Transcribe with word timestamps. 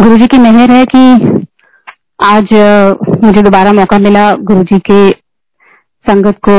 गुरु 0.00 0.16
जी 0.18 0.26
की 0.26 0.38
मेहर 0.38 0.70
है 0.70 0.84
कि 0.94 1.00
आज 2.24 2.52
मुझे 3.24 3.42
दोबारा 3.42 3.72
मौका 3.72 3.98
मिला 3.98 4.22
गुरु 4.50 4.62
जी 4.62 4.78
के 4.80 5.10
संगत 6.06 6.38
को 6.48 6.54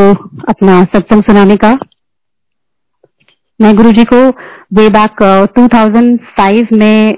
अपना 0.50 0.76
सत्संग 0.86 1.24
सुनाने 1.24 1.56
का। 1.64 1.72
मैं 3.60 3.76
गुरु 3.78 3.92
जी 3.92 4.04
को 4.14 4.20
वे 4.78 4.88
बैक 4.90 5.24
2005 5.58 6.72
में 6.74 7.18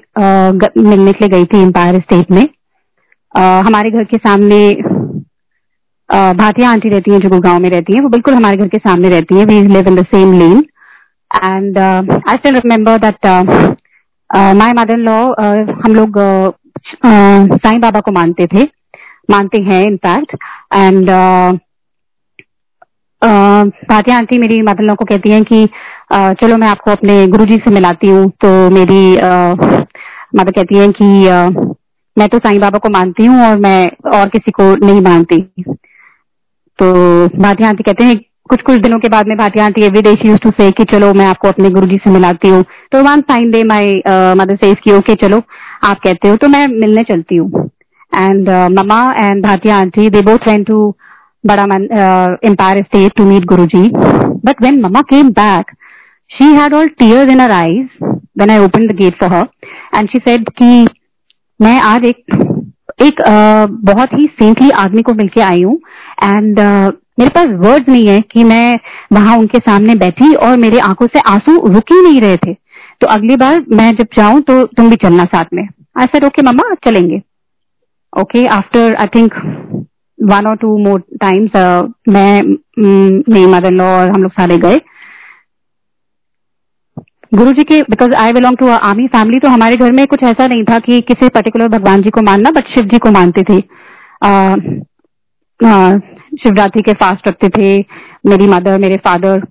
मिलने 0.79 1.12
के 1.12 1.25
लिए 1.25 1.29
गई 1.29 1.46
थी 1.46 1.62
एम्पायर 1.62 2.00
स्टेट 2.02 2.32
में। 2.32 2.44
हमारे 3.68 3.92
घर 3.92 4.04
के 4.05 4.18
सामने 4.20 4.62
भाटिया 6.40 6.71
आंटी 6.71 6.90
रहती 6.90 7.12
हैं 7.12 7.20
जो 7.20 7.30
गुड़गांव 7.30 7.60
में 7.60 7.70
रहती 7.70 7.94
हैं, 7.94 8.02
वो 8.02 8.10
बिल्कुल 8.10 8.34
हमारे 8.34 8.58
घर 8.58 8.68
के 8.68 8.78
सामने 8.80 9.10
रहती 9.10 9.36
हैं। 9.36 9.46
We 9.46 9.62
live 9.68 9.88
in 9.88 9.96
the 9.96 10.05
same 10.16 10.34
lane 10.40 10.66
and 11.32 11.78
I 11.80 12.36
still 12.36 12.55
remember 12.55 12.98
that 13.00 13.78
my 14.34 14.73
mother 14.73 14.97
law 14.97 15.18
हम 15.84 15.93
लोग 15.95 16.20
साईं 17.05 17.80
बाबा 17.81 17.99
को 17.99 18.12
मानते 18.12 18.48
थे। 18.48 18.63
मानते 19.31 19.62
हैं 19.63 19.81
in fact 19.81 20.35
and 20.73 21.09
Bhatia 23.89 24.16
aunty 24.17 24.38
मेरी 24.38 24.61
मदर 24.61 24.84
लॉ 24.84 24.95
को 24.95 25.05
कहती 25.05 25.30
हैं 25.31 25.44
कि 25.44 25.66
uh, 25.66 26.34
चलो 26.41 26.58
मैं 26.58 26.67
आपको 26.67 26.91
अपने 26.91 27.25
गुरुजी 27.27 27.58
से 27.58 27.72
मिलाती 27.72 28.08
हूँ 28.08 28.30
तो 28.41 28.49
मेरी 28.70 29.11
मदर 29.11 30.50
uh, 30.50 30.55
कहती 30.55 30.77
हैं 30.77 30.91
कि 30.91 31.05
uh, 31.27 31.75
मैं 32.17 32.27
तो 32.30 32.39
साईं 32.39 32.59
बाबा 32.59 32.80
को 32.80 32.89
मानती 32.89 33.25
हूँ 33.25 33.45
और 33.45 33.58
मैं 33.58 33.88
और 34.17 34.30
किसी 34.30 34.52
को 34.52 34.63
नहीं 34.86 35.02
मानती। 35.02 35.38
तो 36.80 36.91
भाटिया 37.41 37.70
आंटी 37.70 37.84
कहते 37.84 38.03
हैं 38.03 38.16
कुछ 38.49 38.61
कुछ 38.61 38.79
दिनों 38.81 38.97
के 38.99 39.09
बाद 39.09 39.27
में 39.27 39.38
Bhatia 39.38 39.65
aunty 39.65 39.81
every 39.81 40.02
day 40.02 40.11
she 40.13 40.27
use 40.29 40.39
to 40.43 40.49
say 40.57 40.70
कि 40.77 40.83
चलो 40.85 41.13
मैं 41.13 41.25
आपको 41.25 41.47
अपने 41.47 41.70
गुरुजी 41.70 41.97
से 42.03 42.09
मिलाती 42.11 42.49
हूँ। 42.49 42.63
तो 42.91 43.02
one 43.03 43.21
fine 43.21 43.52
day 43.52 43.63
my 43.63 43.93
mother 44.38 44.55
say 44.63 44.73
की 44.83 44.91
ओके 44.93 45.16
चलो 45.21 45.41
आप 45.83 45.99
कहते 46.03 46.29
हो 46.29 46.35
तो 46.35 46.47
मैं 46.47 46.67
मिलने 46.69 47.03
चलती 47.03 47.35
हूँ. 47.35 47.69
And 48.11 48.49
mama 48.79 49.02
and 49.17 49.43
Bhatia 49.45 49.77
aunty 49.77 50.09
they 50.09 50.22
both 50.22 50.47
went 50.47 50.66
to 50.67 50.89
बड़ा 51.44 51.63
Empire 52.47 52.83
State 52.83 53.13
to 53.17 53.25
meet 53.25 53.45
guru 53.45 53.66
ji 53.66 53.89
but 54.45 54.61
when 54.63 54.81
mama 54.81 55.02
came 55.11 55.30
back 55.39 55.72
she 56.31 56.45
had 56.55 56.73
all 56.73 56.88
tears 57.00 57.31
in 57.31 57.39
her 57.39 57.52
eyes 57.52 57.88
when 58.39 58.50
I 58.50 58.66
open 58.66 58.88
the 58.88 58.95
gate 58.97 59.19
for 59.19 59.33
her 59.33 59.47
and 59.95 60.09
she 60.09 60.19
said 60.28 60.50
कि 60.61 60.88
मैं 61.59 61.80
आज 61.81 62.05
एक 62.05 62.25
एक 63.02 63.19
uh, 63.22 63.67
बहुत 63.85 64.13
ही 64.13 64.25
saintly 64.33 64.69
आदमी 64.80 65.02
को 65.02 65.13
मिलके 65.13 65.41
आई 65.41 65.61
हूँ। 65.61 65.75
एंड 66.23 66.59
मेरे 67.17 67.30
पास 67.30 67.47
वर्ड्स 67.59 67.89
नहीं 67.89 68.08
है 68.08 68.19
कि 68.31 68.44
मैं 68.44 68.80
वहाँ 69.14 69.38
उनके 69.38 69.58
सामने 69.59 69.95
बैठी 69.95 70.33
और 70.36 70.58
मेरे 70.58 70.80
आँखों 70.81 71.08
से 71.08 71.19
आँसू 71.30 71.56
रुक 71.67 71.92
ही 71.92 72.02
नहीं 72.03 72.22
रहे 72.22 72.38
थे। 72.38 72.53
तो 73.02 73.08
अगली 73.08 73.36
बार 73.38 73.64
मैं 73.72 73.92
जब 73.95 74.08
जाऊँ 74.17 74.42
तो 74.42 74.64
तुम 74.67 74.89
भी 74.89 74.95
चलना 75.03 75.23
साथ 75.25 75.45
में। 75.53 75.64
आई 75.64 76.06
सेड 76.06 76.25
ओके 76.25 76.41
मम्मा 76.41 76.73
चलेंगे. 76.86 77.22
Okay 78.14 78.45
after 78.56 78.95
I 78.95 79.08
think 79.16 79.34
one 80.19 80.47
और 80.47 80.56
टू 80.56 80.78
मोर 80.80 81.00
टाइम्स 81.22 81.56
मैं 82.09 82.41
मेरी 82.80 83.45
मदर 83.47 83.72
लॉ 83.72 83.86
और 83.91 84.09
हम 84.09 84.23
लोग 84.23 84.31
सारे 84.31 84.58
गए। 84.58 84.80
गुरु 87.31 87.52
जी 87.52 87.64
के 87.64 87.81
because 87.81 88.14
I 88.16 88.34
belong 88.34 88.58
to 88.58 88.67
army 88.69 89.08
family 89.08 89.39
तो 89.39 89.50
हमारे 89.50 89.75
घर 89.75 89.91
में 89.91 90.06
कुछ 90.08 90.23
ऐसा 90.23 90.47
नहीं 90.47 90.64
था 90.64 90.80
कि 90.80 91.00
किसी 91.02 91.30
पर्टिकुलर 91.30 91.67
भगवान 91.69 92.02
जी 92.02 92.09
को 92.09 92.22
मानना 92.22 92.52
बट 92.52 92.67
शिव 92.75 92.86
जी 92.86 92.97
को 92.97 93.11
मानते 93.11 93.44
थे। 93.44 93.61
Uh, 94.22 94.56
uh, 95.59 95.95
शिवरात्रि 96.34 96.81
के 96.81 96.94
फास्ट 96.94 97.28
रखते 97.28 97.50
थे 97.50 97.78
मेरी 98.26 98.48
मदर 98.48 98.78
मेरे 98.80 98.98
फादर 98.98 99.42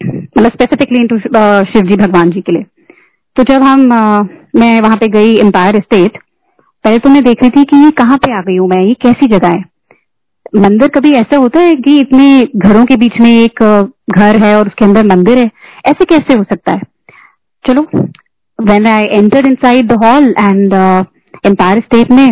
मतलब 0.00 0.50
स्पेसिफिकली 0.50 0.98
इंटू 0.98 1.18
शिव 1.18 1.88
जी 1.88 1.96
भगवान 1.96 2.30
जी 2.30 2.40
के 2.40 2.52
लिए। 2.52 2.64
तो 3.36 3.42
जब 3.42 3.62
हम 3.62 3.88
uh, 3.88 4.28
मैं 4.56 4.80
वहाँ 4.80 4.96
पे 4.96 5.08
गई 5.08 5.36
एम्पायर 5.36 5.80
स्टेट 5.80 6.18
पहले 6.84 6.98
तो 6.98 7.10
मैं 7.10 7.22
देख 7.24 7.42
रही 7.42 7.50
थी 7.50 7.64
कि 7.64 7.76
ये 7.76 7.90
कहाँ 7.90 8.18
पे 8.18 8.32
आ 8.32 8.40
गई 8.40 8.56
हूँ 8.56 8.68
मैं 8.68 8.82
ये 8.82 8.94
कैसी 9.02 9.26
जगह 9.26 9.48
है? 9.48 9.64
मंदिर 10.56 10.88
कभी 10.88 11.12
ऐसा 11.12 11.36
होता 11.36 11.60
है 11.60 11.74
कि 11.74 11.98
इतने 12.00 12.26
घरों 12.56 12.84
के 12.86 12.96
बीच 12.96 13.20
में 13.20 13.30
एक 13.30 13.62
घर 14.10 14.36
है 14.36 14.56
और 14.58 14.66
उसके 14.66 14.84
अंदर 14.84 15.06
मंदिर 15.06 15.38
है? 15.38 15.50
ऐसे 15.86 16.04
कैसे 16.04 16.34
हो 16.34 16.44
सकता 16.44 16.72
है? 16.72 16.80
चलो 17.64 17.86
when 18.58 18.86
I 18.86 19.04
enter 19.04 19.46
inside 19.54 19.92
the 19.92 20.02
hall 20.04 20.34
and 20.38 20.74
Empire 21.46 21.80
State 21.80 22.10
में 22.10 22.26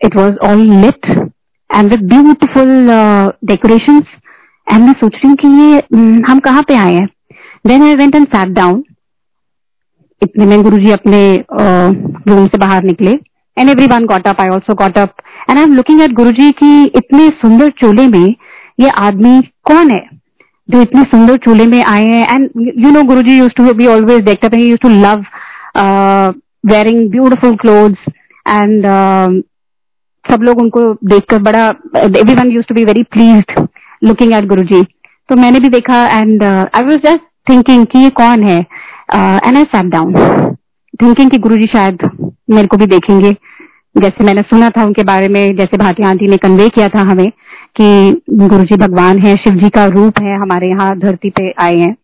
it 0.00 0.16
was 0.16 0.36
all 0.48 0.60
lit 0.76 1.29
and 1.70 1.90
with 1.90 2.08
beautiful 2.08 2.68
decoration 3.48 4.02
and 4.66 4.84
मैं 4.84 4.92
सोच 5.00 5.14
रही 5.14 5.28
हूँ 5.28 5.36
कि 5.36 5.48
ये 5.48 5.78
हम 6.30 6.38
कहाँ 6.44 6.62
पे 6.68 6.74
आए 6.76 6.94
हैं? 6.94 7.06
Then 7.66 7.82
I 7.82 7.94
went 7.96 8.14
and 8.14 8.26
sat 8.26 8.48
down 8.54 8.82
इतने 10.22 10.46
में 10.46 10.62
गुरु 10.62 10.78
जी 10.78 10.90
अपने 10.90 11.20
रूम 11.52 12.46
से 12.46 12.58
बाहर 12.58 12.82
निकले. 12.84 13.18
And 13.56 13.68
every 13.70 13.86
one 13.86 14.04
got 14.06 14.26
up 14.28 14.40
I 14.40 14.48
also 14.48 14.74
got 14.74 14.98
up 14.98 15.14
and 15.50 15.58
I 15.58 15.64
am 15.64 15.74
looking 15.74 16.00
at 16.02 16.12
guru 16.14 16.30
ji 16.32 16.50
की 16.62 16.84
इतने 16.96 17.28
सुंदर 17.42 17.68
चोले 17.80 18.06
में 18.08 18.34
ये 18.80 18.88
आदमी 18.88 19.40
कौन 19.64 19.90
है? 19.90 20.00
जो 20.68 20.80
इतने 20.82 21.02
सुंदर 21.02 21.36
चूल्हे 21.44 21.66
में 21.66 21.82
आए 21.82 22.04
हैं. 22.04 22.26
And 22.34 22.50
you 22.84 22.90
know 22.90 23.02
guru 23.04 23.22
ji 23.22 23.38
use 23.38 23.52
to 23.56 23.72
be 23.74 23.86
always 23.86 24.24
decked 24.24 24.54
use 24.54 24.80
to 24.82 24.88
love 24.88 25.24
wearing 26.66 27.10
beautiful 27.10 27.56
clothes 27.56 28.12
and 28.46 28.86
सब 30.24 30.42
लोग 30.42 30.60
उनको 30.62 30.82
देखकर 31.08 31.38
बड़ा 31.42 31.66
every 31.98 32.34
one 32.34 32.50
use 32.50 32.66
to 32.68 32.74
be 32.74 32.84
very 32.84 33.02
pleased 33.12 33.60
looking 34.04 34.32
at 34.34 34.46
guru 34.48 34.62
ji 34.64 34.82
तो 35.28 35.36
मैंने 35.36 35.60
भी 35.60 35.68
देखा 35.68 36.04
and 36.10 36.42
I 36.44 36.82
was 36.82 36.98
just 37.00 37.22
thinking 37.46 37.86
कि 37.86 37.98
ये 37.98 38.10
कौन 38.20 38.42
है? 38.42 38.58
And 39.14 39.56
I 39.56 39.62
sat 39.64 39.86
down 39.92 40.14
thinking 41.02 41.30
कि 41.30 41.38
गुरु 41.38 41.56
जी 41.56 41.66
शायद 41.66 42.10
मेरे 42.50 42.66
को 42.66 42.76
भी 42.76 42.86
देखेंगे। 42.86 43.30
जैसे 43.94 44.24
मैंने 44.24 44.42
सुना 44.42 44.68
था 44.70 44.84
उनके 44.84 45.02
बारे 45.04 45.28
में, 45.28 45.56
जैसे 45.56 45.76
भाटी 45.76 46.02
आंटी 46.02 46.26
ने 46.26 46.36
कन्वे 46.36 46.68
किया 46.68 46.88
था 46.88 47.00
हमें 47.10 47.30
कि 47.80 48.20
गुरु 48.42 48.64
जी 48.64 48.76
भगवान 48.76 49.18
है, 49.18 49.34
शिव 49.36 49.54
जी 49.54 49.68
का 49.68 49.86
रूप 49.86 50.20
है, 50.22 50.36
हमारे 50.38 50.68
यहाँ 50.68 50.98
धरती 50.98 51.30
पे 51.30 51.50
आए 51.60 51.76
हैं। 51.76 51.94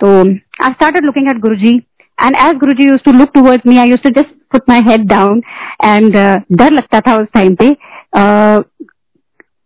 तो 0.00 0.08
I 0.18 0.70
started 0.70 1.04
looking 1.04 1.30
at 1.30 1.38
Guru 1.38 1.56
ji 1.56 1.78
and 2.18 2.36
as 2.40 2.56
guru 2.58 2.72
ji 2.74 2.88
to 3.04 3.12
look 3.12 3.30
towards 3.34 3.66
me 3.66 3.78
I 3.78 3.90
use 3.90 4.02
to 4.02 4.10
just 4.20 4.34
put 4.52 4.62
my 4.68 4.80
head 4.88 5.06
down 5.08 5.42
and 5.84 6.16
डर 6.52 6.72
लगता 6.72 7.00
था 7.00 7.14
उस 7.20 7.28
टाइम 7.34 7.54
पे। 7.54 7.70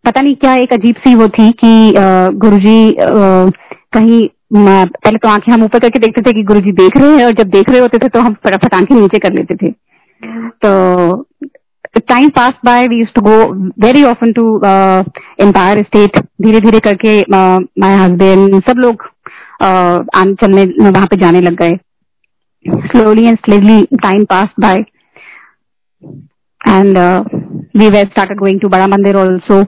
पता 0.05 0.21
नहीं 0.21 0.35
क्या 0.35 0.53
एक 0.55 0.73
अजीब 0.73 0.95
सी 0.97 1.15
वो 1.15 1.27
थी 1.29 1.51
कि 1.63 1.93
गुरु 2.37 2.57
जी 2.59 2.95
कहीं 2.99 4.27
पहले 4.55 5.17
तो 5.17 5.27
आँखें 5.27 5.51
हम 5.51 5.63
ऊपर 5.63 5.79
करके 5.79 5.99
देखते 5.99 6.21
थे 6.21 6.33
कि 6.33 6.43
गुरु 6.43 6.59
जी 6.61 6.71
देख 6.79 6.97
रहे 6.97 7.09
हैं 7.09 7.25
और 7.25 7.31
जब 7.33 7.49
देख 7.49 7.69
रहे 7.69 7.79
होते 7.81 7.97
थे 7.97 8.07
तो 8.09 8.19
हम 8.21 8.33
फटाफट 8.45 8.73
आँखें 8.75 8.95
नीचे 8.95 9.19
कर 9.19 9.33
लेते 9.33 9.55
थे। 9.55 9.71
तो 10.61 10.71
time 11.99 12.29
pass 12.35 12.53
by 12.65 12.87
we 12.87 13.03
to 13.15 13.21
go 13.21 13.37
very 13.81 14.03
often 14.03 14.31
to 14.33 14.45
Empire 15.43 15.81
State 15.83 16.19
धीरे 16.41 16.59
धीरे 16.61 16.79
करके 16.87 17.19
माय 17.31 17.95
हस्बैंड 17.95 18.61
सब 18.69 18.77
लोग 18.77 19.03
चलने, 19.61 20.63
वहाँ 20.81 21.07
पे 21.07 21.17
जाने 21.17 21.41
लग 21.41 21.55
गए। 21.55 21.77
slowly 22.92 23.26
and 23.28 23.38
slowly 23.44 23.86
time 24.02 24.26
passed 24.26 24.56
by 24.58 24.84
and 26.60 26.98
uh, 26.98 27.24
we 27.74 27.90
were 27.90 28.04
started 28.12 28.38
going 28.38 28.60
to 28.60 28.68
Bada 28.68 28.86
Mandir 28.92 29.14
also. 29.14 29.66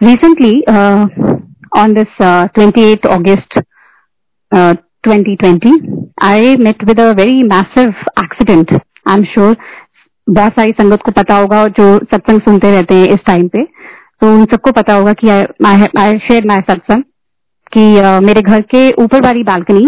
Recently, 0.00 0.64
uh, 0.66 1.06
on 1.72 1.94
this 1.94 2.08
uh, 2.20 2.48
28th 2.48 3.06
August 3.06 3.52
uh, 4.52 4.74
2020, 5.04 5.70
I 6.20 6.56
met 6.56 6.76
with 6.86 6.98
a 6.98 7.14
very 7.14 7.42
massive 7.42 7.94
accident. 8.16 8.70
I'm 9.06 9.24
sure 9.34 9.56
बहुत 10.30 10.52
सारी 10.52 10.70
संगत 10.70 11.02
को 11.02 11.12
पता 11.12 11.36
होगा 11.36 11.66
जो 11.78 11.86
सत्संग 12.10 12.40
सुनते 12.40 12.70
रहते 12.70 12.94
हैं 12.94 13.06
इस 13.14 13.20
टाइम 13.26 13.48
पे 13.48 13.64
तो 14.20 14.32
उन 14.34 14.44
सबको 14.44 14.72
पता 14.72 14.94
होगा 14.94 15.12
कि 15.22 15.28
आई 15.28 16.18
शेयर 16.28 16.46
माई 16.46 16.60
सत्संग 16.60 17.02
कि 17.72 17.84
uh, 18.00 18.22
मेरे 18.24 18.42
घर 18.42 18.60
के 18.74 18.90
ऊपर 19.02 19.24
वाली 19.24 19.42
बालकनी 19.42 19.86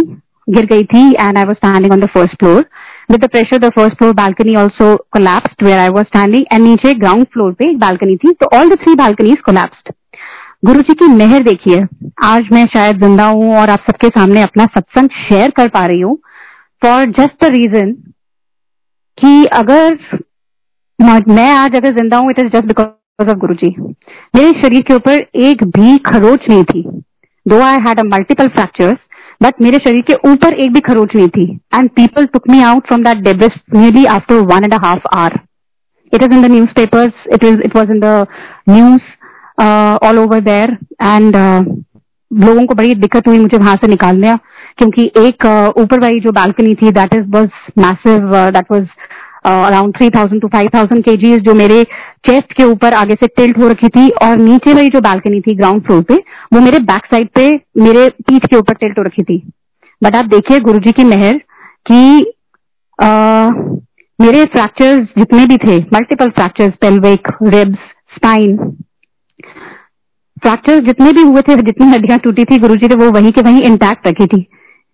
गिर 0.49 0.65
गई 0.65 0.83
थी 0.85 1.03
and 1.11 1.37
I 1.37 1.43
was 1.43 1.57
standing 1.57 1.91
on 1.93 1.99
the 1.99 2.09
first 2.13 2.35
floor 2.39 2.65
with 3.11 3.23
the 3.23 3.29
pressure 3.31 3.57
the 3.59 3.69
first 3.75 3.97
floor 3.97 4.13
balcony 4.15 4.55
also 4.55 4.95
collapsed 5.13 5.63
where 5.65 5.79
I 5.79 5.89
was 5.89 6.05
standing 6.07 6.45
and 6.53 6.63
नीचे 6.63 6.93
ग्राउंड 6.99 7.25
फ्लोर 7.33 7.53
पे 7.53 7.69
एक 7.69 7.79
बालकनी 7.79 8.15
थी 8.17 8.33
तो 8.41 8.57
all 8.57 8.69
the 8.69 8.77
three 8.81 8.95
balconies 8.95 9.41
collapsed 9.45 9.93
guru 10.65 10.81
ji 10.81 10.93
की 10.93 11.05
मेहर 11.09 11.43
देखिए। 11.43 11.81
आज 12.25 12.47
मैं 12.51 12.65
शायद 12.67 12.97
ज़िंदा 12.99 13.25
हूँ 13.25 13.55
और 13.57 13.69
आप 13.69 13.83
सबके 13.87 14.07
सामने 14.09 14.41
अपना 14.43 14.65
सत्संग 14.73 15.09
शेयर 15.19 15.49
कर 15.57 15.67
पा 15.75 15.85
रही 15.85 15.99
हूँ। 15.99 16.15
फॉर 16.81 17.05
जस्ट 17.11 17.43
द 17.43 17.49
रीजन 17.51 17.91
कि 19.17 19.45
अगर 19.53 19.97
मैं 21.29 21.49
आज 21.51 21.75
अगर 21.75 21.95
ज़िंदा 21.97 22.17
हूँ 22.17 22.31
it 22.31 22.39
is 22.39 22.47
just 22.47 22.65
because 22.67 23.29
of 23.29 23.37
guru 23.37 23.53
ji. 23.55 23.69
मेरे 24.35 24.51
शरीर 24.61 24.81
के 24.87 24.93
ऊपर 24.93 25.25
एक 25.43 25.63
भी 25.77 25.97
खरोच 26.05 26.49
नहीं 26.49 26.63
थी। 26.63 26.81
Though 27.45 27.61
I 27.63 27.77
had 27.87 27.99
multiple 28.07 28.47
fractures 28.49 28.97
but 29.41 29.61
मेरे 29.61 29.77
शरीर 29.77 30.01
के 30.07 30.13
ऊपर 30.29 30.53
एक 30.53 30.73
भी 30.73 30.79
खरोच 30.87 31.15
नहीं 31.15 31.27
थी। 31.27 31.45
And 31.75 31.89
people 31.89 32.25
took 32.25 32.49
me 32.49 32.61
out 32.63 32.87
from 32.87 33.03
that 33.03 33.23
debris 33.23 33.59
nearly 33.75 34.05
after 34.15 34.39
one 34.53 34.63
and 34.63 34.73
half 34.85 35.07
hour 35.17 35.39
it 36.13 36.23
is 36.23 36.33
in 36.33 36.41
the 36.41 36.51
newspapers 36.75 37.27
it 37.33 37.43
is 37.43 37.61
it 37.61 37.75
was 37.75 37.91
in 37.91 37.99
the 37.99 38.25
news 38.69 39.01
all 40.07 40.19
over 40.19 40.39
there 40.41 40.77
and 41.03 41.35
लोगों 42.31 42.65
को 42.65 42.73
बड़ी 42.75 42.93
दिक्कत 42.95 43.27
हुई 43.27 43.39
मुझे 43.39 43.57
वहाँ 43.57 43.75
से 43.75 43.87
निकालने 43.87 44.35
क्योंकि 44.77 45.03
एक 45.17 45.45
ऊपर 45.77 45.95
uh, 45.95 46.01
वाली 46.01 46.19
जो 46.19 46.31
बालकनी 46.31 46.73
थी 46.75 46.91
that 46.91 47.13
is 47.13 47.25
was 47.27 47.49
massive 47.77 48.35
that 48.51 48.71
was 48.71 48.85
around 49.45 49.93
three 49.97 50.09
thousand 50.09 50.41
to 50.41 50.47
five 50.47 50.69
thousand 50.73 51.03
के 51.03 51.37
जो 51.39 51.53
मेरे 51.55 51.83
चेस्ट 52.27 52.53
के 52.53 52.63
ऊपर 52.65 52.93
आगे 52.93 53.15
से 53.15 53.27
टिल्ट 53.37 53.57
हो 53.59 53.67
रखी 53.69 53.87
थी 53.89 54.09
और 54.23 54.37
नीचे 54.37 54.73
वाली 54.73 54.89
जो 54.89 55.01
बालकनी 55.01 55.39
थी 55.41 55.55
ग्राउंड 55.55 55.81
फ्लोर 55.83 56.01
पे 56.03 56.15
वो 56.53 56.59
मेरे 56.61 56.79
बैक 56.85 57.05
साइड 57.11 57.29
पे 57.35 57.49
मेरे 57.83 58.07
पीठ 58.21 58.45
के 58.45 58.55
ऊपर 58.55 58.73
टिल्ट 58.75 58.97
हो 58.99 59.03
रखी 59.03 59.23
थी। 59.23 59.37
बट 60.01 60.15
आप 60.15 60.25
देखिए 60.27 60.59
गुरु 60.61 60.79
जी 60.79 60.91
की 60.91 61.03
मेहर 61.05 61.37
कि 61.85 62.33
आ, 62.99 63.49
मेरे 64.19 64.43
फ्रैक्चर्स 64.53 65.07
जितने 65.17 65.45
भी 65.45 65.57
थे 65.57 65.77
multiple 65.93 66.29
fractures 66.31 66.73
pelvic 66.81 67.27
ribs 67.43 67.79
spine 68.15 68.57
fractures 70.37 70.83
जितने 70.85 71.11
भी 71.13 71.21
हुए 71.21 71.41
थे 71.41 71.55
जितनी 71.61 71.87
हड्डियाँ 71.87 72.17
टूटी 72.19 72.45
थी 72.45 72.57
गुरुजी 72.59 72.87
ने 72.87 72.95
वो 72.95 73.09
वहीं 73.11 73.31
के 73.31 73.41
वहीं 73.41 73.61
इंटैक्ट 73.69 74.07
रखी 74.07 74.25
थी। 74.25 74.41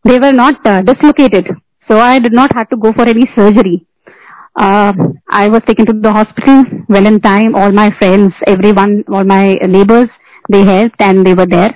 They 0.06 0.18
were 0.20 0.34
not 0.34 0.68
dislocated 0.68 1.54
so 1.90 2.00
I 2.02 2.20
did 2.20 2.34
not 2.36 2.56
have 2.58 2.66
to 2.72 2.78
go 2.78 2.92
for 2.98 3.10
any 3.10 3.26
surgery 3.32 3.76
I 4.58 5.50
was 5.50 5.66
taken 5.68 5.86
to 5.86 5.94
the 6.02 6.16
hospital 6.18 6.84
well 6.94 7.08
in 7.08 7.20
time 7.32 7.56
all 7.64 7.76
my 7.76 7.90
friends 8.04 8.44
every 8.50 8.72
one 8.82 9.02
all 9.16 9.28
my 9.28 9.60
neighbours 9.80 10.10
they 10.54 10.60
helped 10.66 11.02
and 11.04 11.26
they 11.26 11.32
were 11.38 11.46
there. 11.52 11.70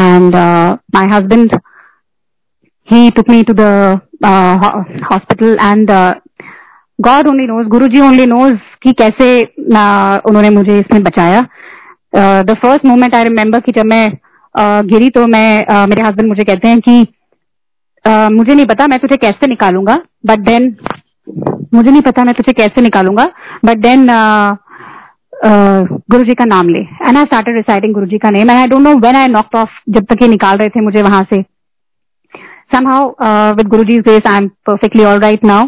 And 0.00 0.34
uh, 0.40 0.76
my 0.96 1.00
husband 1.12 1.54
he 2.88 3.00
took 3.10 3.30
me 3.32 3.38
to 3.48 3.54
the 3.60 3.70
uh, 4.28 4.52
hospital 5.08 5.56
and 5.60 5.90
uh, 5.90 6.14
God 6.98 7.26
only 7.26 7.46
knows 7.48 7.66
Guruji 7.72 8.04
only 8.08 8.26
knows 8.26 8.60
कि 8.82 8.92
कैसे 9.00 9.28
uh, 9.80 10.20
उन्होंने 10.28 10.50
मुझे 10.50 10.78
इसमें 10.80 11.02
बचाया। 11.02 11.40
The 12.42 12.56
first 12.62 12.86
moment 12.86 13.14
I 13.14 13.24
remember 13.24 13.60
कि 13.60 13.72
जब 13.72 13.86
मैं 13.86 14.06
uh, 14.08 14.82
गिरी 14.92 15.10
तो 15.10 15.26
मैं 15.26 15.50
uh, 15.66 15.88
मेरे 15.88 16.02
हस्बैंड 16.02 16.28
मुझे 16.28 16.44
कहते 16.44 16.68
हैं 16.68 16.80
कि 16.80 16.96
uh, 18.04 18.30
मुझे 18.32 18.54
नहीं 18.54 18.66
पता 18.66 18.86
मैं 18.86 18.98
तुझे 18.98 19.16
कैसे 19.26 19.46
निकालूँगा। 19.46 20.00
बट 20.26 20.46
देन 20.50 20.70
मुझे 21.74 21.90
नहीं 21.90 22.02
पता 22.02 22.24
मैं 22.24 22.34
तुझे 22.34 22.52
कैसे 22.52 22.82
निकालूँगा? 22.82 23.24
बट 23.64 23.78
देन 23.78 24.06
गुरु 26.10 26.24
जी 26.24 26.34
का 26.34 26.44
नाम 26.44 26.68
ले। 26.68 26.80
And 26.80 27.16
I 27.16 27.24
started 27.24 27.56
residing 27.56 27.94
Guru 27.94 28.06
ji 28.06 28.18
का 28.18 28.30
name 28.30 28.50
and 28.50 28.58
I 28.58 28.66
don't 28.66 28.82
know 28.82 28.94
when 28.96 29.16
I 29.16 29.28
knocked 29.28 29.56
off 29.58 29.70
जब 29.88 30.04
तक 30.10 30.22
ये 30.22 30.28
निकाल 30.28 30.58
रहे 30.58 30.68
थे 30.68 30.80
मुझे 30.80 31.02
वहाँ 31.02 31.22
से। 31.32 31.44
Somehow 32.74 33.02
uh, 33.26 33.54
with 33.56 33.68
Guruji's 33.72 34.02
grace 34.06 34.26
I 34.26 34.36
am 34.38 34.46
perfectly 34.68 35.04
all 35.10 35.20
right 35.20 35.44
now. 35.50 35.60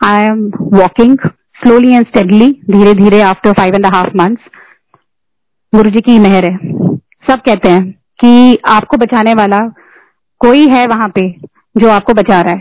I 0.00 0.18
am 0.24 0.42
walking 0.72 1.16
slowly 1.62 1.94
and 1.96 2.06
steadily, 2.08 2.48
धीरे 2.70 2.92
धीरे 2.94 3.22
five 3.54 3.74
and 3.74 3.86
a 3.86 3.90
half 3.94 4.14
months. 4.20 4.42
गुरु 5.72 5.90
जी 5.90 6.00
की 6.00 6.18
मेहर 6.18 6.44
है। 6.44 6.56
सब 7.28 7.40
कहते 7.46 7.70
हैं 7.70 7.90
कि 8.18 8.58
आपको 8.68 8.96
बचाने 8.96 9.34
वाला 9.34 9.58
कोई 10.40 10.66
है 10.68 10.86
वहाँ 10.86 11.08
पे 11.14 11.28
जो 11.76 11.88
आपको 11.90 12.14
बचा 12.14 12.40
रहा 12.40 12.52
है। 12.52 12.60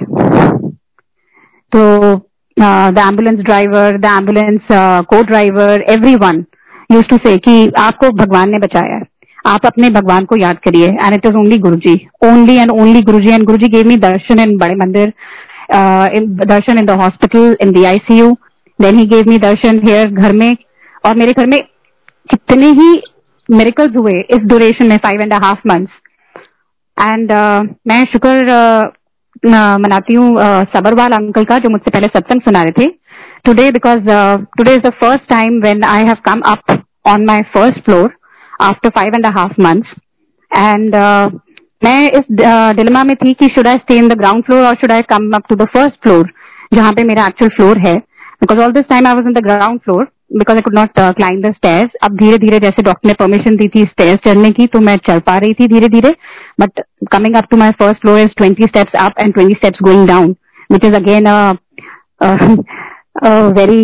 तो 1.72 2.18
the 2.58 2.98
ambulance 3.00 3.40
driver 3.40 3.98
the 3.98 4.06
ambulance 4.18 4.62
को 5.10 5.22
driver 5.24 5.86
every 5.90 6.16
one 6.16 6.44
use 6.92 7.06
to 7.06 7.18
से 7.26 7.66
आपको 7.80 8.10
भगवान 8.16 8.52
ने 8.52 8.60
बचाया 8.60 8.96
है। 8.96 9.04
आप 9.46 9.66
अपने 9.66 9.90
भगवान 9.90 10.26
को 10.26 10.36
याद 10.38 10.58
करिए। 10.58 10.88
And 10.88 11.16
it 11.16 11.26
is 11.26 11.36
only 11.38 11.58
Guru 11.58 11.76
ji 11.76 11.96
only 12.26 12.56
and 12.56 12.72
only 12.72 13.02
Guru 13.02 13.20
ji 13.20 13.32
and 13.32 13.44
Guru 13.44 13.58
ji 13.58 13.68
gave 13.70 13.88
me 13.88 13.96
Darshan 13.96 14.40
in 14.40 14.58
बड़े 14.58 14.76
मंदिर 14.76 15.14
दर्शन 15.74 16.80
in 16.80 16.86
the 16.86 17.00
hospital 17.02 17.56
in 17.62 17.72
the 17.72 17.82
the 17.82 17.86
ICU 17.86 18.32
then 18.80 18.98
he 19.00 19.06
gave 19.06 19.30
me 19.30 19.38
Darshan 19.38 19.80
here 19.88 20.12
घर 20.12 20.34
में 20.34 20.56
और 21.06 21.16
मेरे 21.16 21.34
घर 21.34 21.46
में 21.46 21.60
कितने 22.30 22.70
ही 22.72 23.02
miracles 23.50 23.96
हुए 23.98 24.20
इस 24.30 24.46
ड्यूरेशन 24.46 24.88
में 24.88 24.98
five 24.98 25.22
and 25.22 25.34
half 25.34 25.68
months 25.68 25.92
and 26.98 27.32
मैं 27.88 28.04
शुक्र 28.04 28.32
uh, 28.50 28.90
मनाती 29.46 30.14
हूँ 30.14 30.36
सबरवाल 30.74 31.12
अंकल 31.14 31.44
का, 31.46 31.58
जो 31.58 31.70
मुझसे 31.70 31.92
पहले 31.92 32.08
सत्संग 32.08 32.42
सुना 32.42 32.64
रहे 32.64 32.84
थे। 32.84 32.88
Today 33.46 33.70
because 33.72 34.06
today 34.58 34.74
is 34.76 34.82
the 34.82 34.92
first 35.02 35.30
time 35.30 35.60
when 35.62 35.84
I 35.86 36.04
have 36.06 36.18
come 36.26 36.40
up 36.52 36.72
on 37.08 37.26
my 37.26 37.42
first 37.54 37.84
floor 37.86 38.14
after 38.64 38.90
five 38.96 39.16
and 39.16 39.26
half 39.38 39.62
months 39.62 39.94
and 40.52 40.96
मैं 41.82 42.10
इस 42.10 42.24
डिलेमा 42.78 43.04
में 43.04 43.16
थी 43.16 43.34
कि 43.34 43.48
should 43.56 43.68
I 43.68 43.78
stay 43.78 43.98
in 43.98 44.08
the 44.08 44.18
ground 44.20 44.44
floor 44.44 44.66
और 44.66 44.76
should 44.76 44.92
I 44.92 45.02
come 45.10 45.32
up 45.36 45.44
to 45.50 45.56
the 45.56 45.66
first 45.76 46.02
floor 46.04 46.30
जहाँ 46.74 46.92
पे 46.94 47.04
मेरा 47.04 47.26
actual 47.28 47.50
floor 47.56 47.80
है। 47.80 47.96
Because 48.42 48.60
all 48.60 48.72
this 48.74 48.84
time 48.90 49.08
I 49.08 49.14
was 49.14 49.28
in 49.28 49.34
the 49.34 49.44
ground 49.46 49.80
floor 49.80 50.08
because 50.32 50.58
I 50.58 50.62
could 50.62 50.74
not 50.74 51.00
climb 51.00 51.46
the 51.46 51.52
stairs 51.54 51.96
अब 52.04 52.16
धीरे 52.18 52.38
धीरे 52.38 52.60
जैसे 52.60 52.84
doctor 52.84 53.08
ने 53.08 53.14
परमिशन 53.14 53.56
दी 53.56 53.68
थी 53.76 53.84
स्टेयर्स 53.84 54.20
चढ़ने 54.26 54.52
की 54.52 54.68
तो 54.68 54.80
मैं 54.80 54.96
चल 55.08 55.20
पा 55.28 55.38
रही 55.38 55.54
थी 55.54 55.68
धीरे 55.68 55.88
धीरे 55.90 56.14
but 56.60 56.82
coming 57.12 57.36
up 57.36 57.48
to 57.52 57.58
my 57.58 57.72
first 57.80 58.02
floor 58.02 58.20
is 58.20 58.36
twenty 58.38 58.64
steps 58.64 59.00
up 59.02 59.20
and 59.20 59.34
twenty 59.34 59.54
steps 59.54 59.80
going 59.84 60.08
down 60.08 60.36
which 60.72 60.86
is 60.86 60.96
again 60.96 61.28
very 63.58 63.82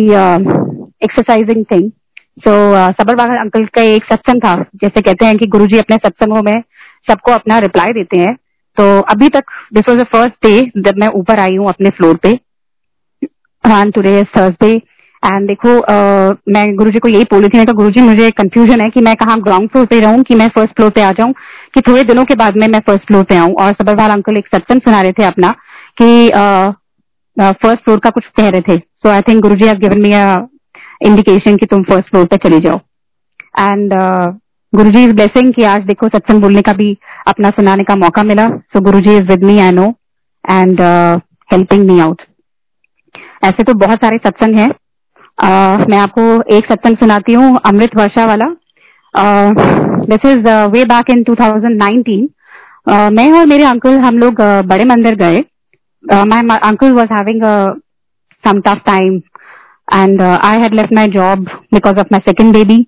exercising 1.04 1.64
thing 1.72 1.90
so 2.38 2.50
सबर 2.50 2.92
सबरबाग 3.00 3.30
अंकल 3.38 3.64
का 3.74 3.82
एक 3.84 4.04
सत्संग 4.04 4.40
था, 4.42 4.54
जैसे 4.74 5.00
कहते 5.00 5.26
हैं 5.26 5.36
कि 5.38 5.46
गुरु 5.46 5.66
जी 5.66 5.78
अपने 5.78 5.96
सत्संगों 5.96 6.42
में 6.42 6.62
सबको 7.10 7.32
अपना 7.32 7.58
रिप्लाई 7.58 7.92
देते 7.94 8.18
हैं। 8.18 8.34
तो 8.76 8.84
अभी 9.12 9.28
तक 9.28 9.44
this 9.74 9.88
was 9.88 9.98
the 9.98 10.04
first 10.12 10.46
day 10.46 10.60
जब 10.86 10.98
मैं 11.00 11.08
ऊपर 11.18 11.38
आई 11.40 11.56
हूँ 11.56 11.68
अपने 11.68 11.90
फ्लोर 11.90 12.14
पे। 12.22 12.30
इज़ 13.64 14.24
थर्सडे 14.36 14.76
एंड 15.22 15.46
देखो 15.48 15.68
uh, 15.68 16.36
मैं 16.48 16.64
गुरुजी 16.76 16.98
को 16.98 17.08
यही 17.08 17.24
बोली 17.32 17.48
थी 17.48 17.58
मैं 17.58 17.66
गुरुजी 17.74 18.02
मुझे 18.02 18.30
कंफ्यूजन 18.32 18.80
है 18.80 18.88
कि 18.90 19.00
मैं 19.00 19.14
कहा 19.16 19.36
ग्राउंड 19.42 19.68
फ्लोर 19.70 19.86
पे 19.86 20.00
रहूँ 20.00 20.22
कि 20.22 20.34
मैं 20.34 20.48
फ़र्स्ट 20.54 20.74
फ्लोर 20.76 20.90
पे 20.90 21.02
आ 21.02 21.10
जाऊँ 21.18 21.32
कि 21.74 21.80
थोड़े 21.88 22.02
दिनों 22.04 22.24
के 22.24 22.34
बाद 22.36 22.56
में 22.56 22.66
मैं 22.68 22.80
फ़र्स्ट 22.86 23.06
फ्लोर 23.06 23.24
पे 23.24 23.36
आऊँ. 23.36 23.52
और 23.54 23.72
सबरवाल 23.72 24.10
अंकल 24.10 24.36
एक 24.38 24.46
सत्संग 24.54 24.80
सुना 24.80 25.00
रहे 25.02 25.12
थे 25.12 25.24
अपना 25.24 25.54
कि 26.02 26.28
फ़र्स्ट 27.36 27.84
फ्लोर 27.84 27.98
का 27.98 28.10
कुछ 28.10 28.24
कह 28.36 28.48
रहे 28.48 28.60
थे। 28.60 28.76
So 28.76 29.08
I 29.10 29.20
think 29.28 29.42
Guru 29.42 29.54
ji 29.56 29.66
have 29.66 29.78
given 29.78 30.02
me 30.02 30.12
indication 31.08 31.56
कि 31.56 31.66
तुम 31.66 31.82
फ़र्स्ट 31.84 32.10
फ्लोर 32.10 32.26
पे 32.26 32.36
चले 32.38 32.58
जाओ। 32.60 32.80
And 33.60 33.94
Guru 34.72 34.90
ji 34.90 35.04
is 35.04 35.14
blessing 35.14 35.52
कि 35.54 35.62
आज 35.68 35.82
देखो 35.86 36.08
सत्संग 36.08 36.42
बोलने 36.42 36.60
का 36.62 36.72
भी 36.74 36.92
अपना 37.28 37.50
सुनाने 37.52 37.84
का 37.84 37.96
मौका 37.96 38.22
मिला। 38.24 38.48
So 38.48 38.80
Guru 38.82 39.00
ji 39.00 39.16
is 39.16 39.24
with 39.30 39.44
me 39.44 39.58
I 39.60 39.72
know 39.72 39.88
and 40.44 40.80
helping 41.50 41.90
me 41.90 41.98
out 42.00 42.22
ऐसे 43.44 43.62
तो 43.62 43.74
बहुत 43.78 44.04
सारे 44.04 44.18
सत्संग 44.26 44.58
हैं। 44.58 44.70
मैं 45.42 45.98
आपको 45.98 46.22
एक 46.56 46.66
सत्संग 46.66 46.96
सुनाती 46.96 47.32
हूँ, 47.32 47.58
अमृत 47.66 47.96
वर्षा 47.96 48.26
वाला। 48.26 48.46
This 50.06 50.26
is 50.26 50.48
way 50.72 50.84
back 50.84 51.10
in 51.10 51.22
2019 51.24 52.28
मैं 53.12 53.30
और 53.32 53.46
मेरे 53.46 53.64
अंकल 53.64 53.98
हम 54.00 54.18
लोग 54.18 54.40
बड़े 54.66 54.84
मंदिर 54.84 55.14
गए। 55.16 55.40
My 56.04 56.58
uncle 56.60 56.92
was 56.92 57.08
having 57.12 57.42
some 58.44 58.60
tough 58.60 58.80
time 58.86 59.20
and 59.94 60.22
I 60.22 60.60
had 60.60 60.74
left 60.74 60.92
my 60.94 61.08
job 61.08 61.44
because 61.74 61.98
of 62.00 62.06
my 62.12 62.20
second 62.26 62.52
baby 62.54 62.78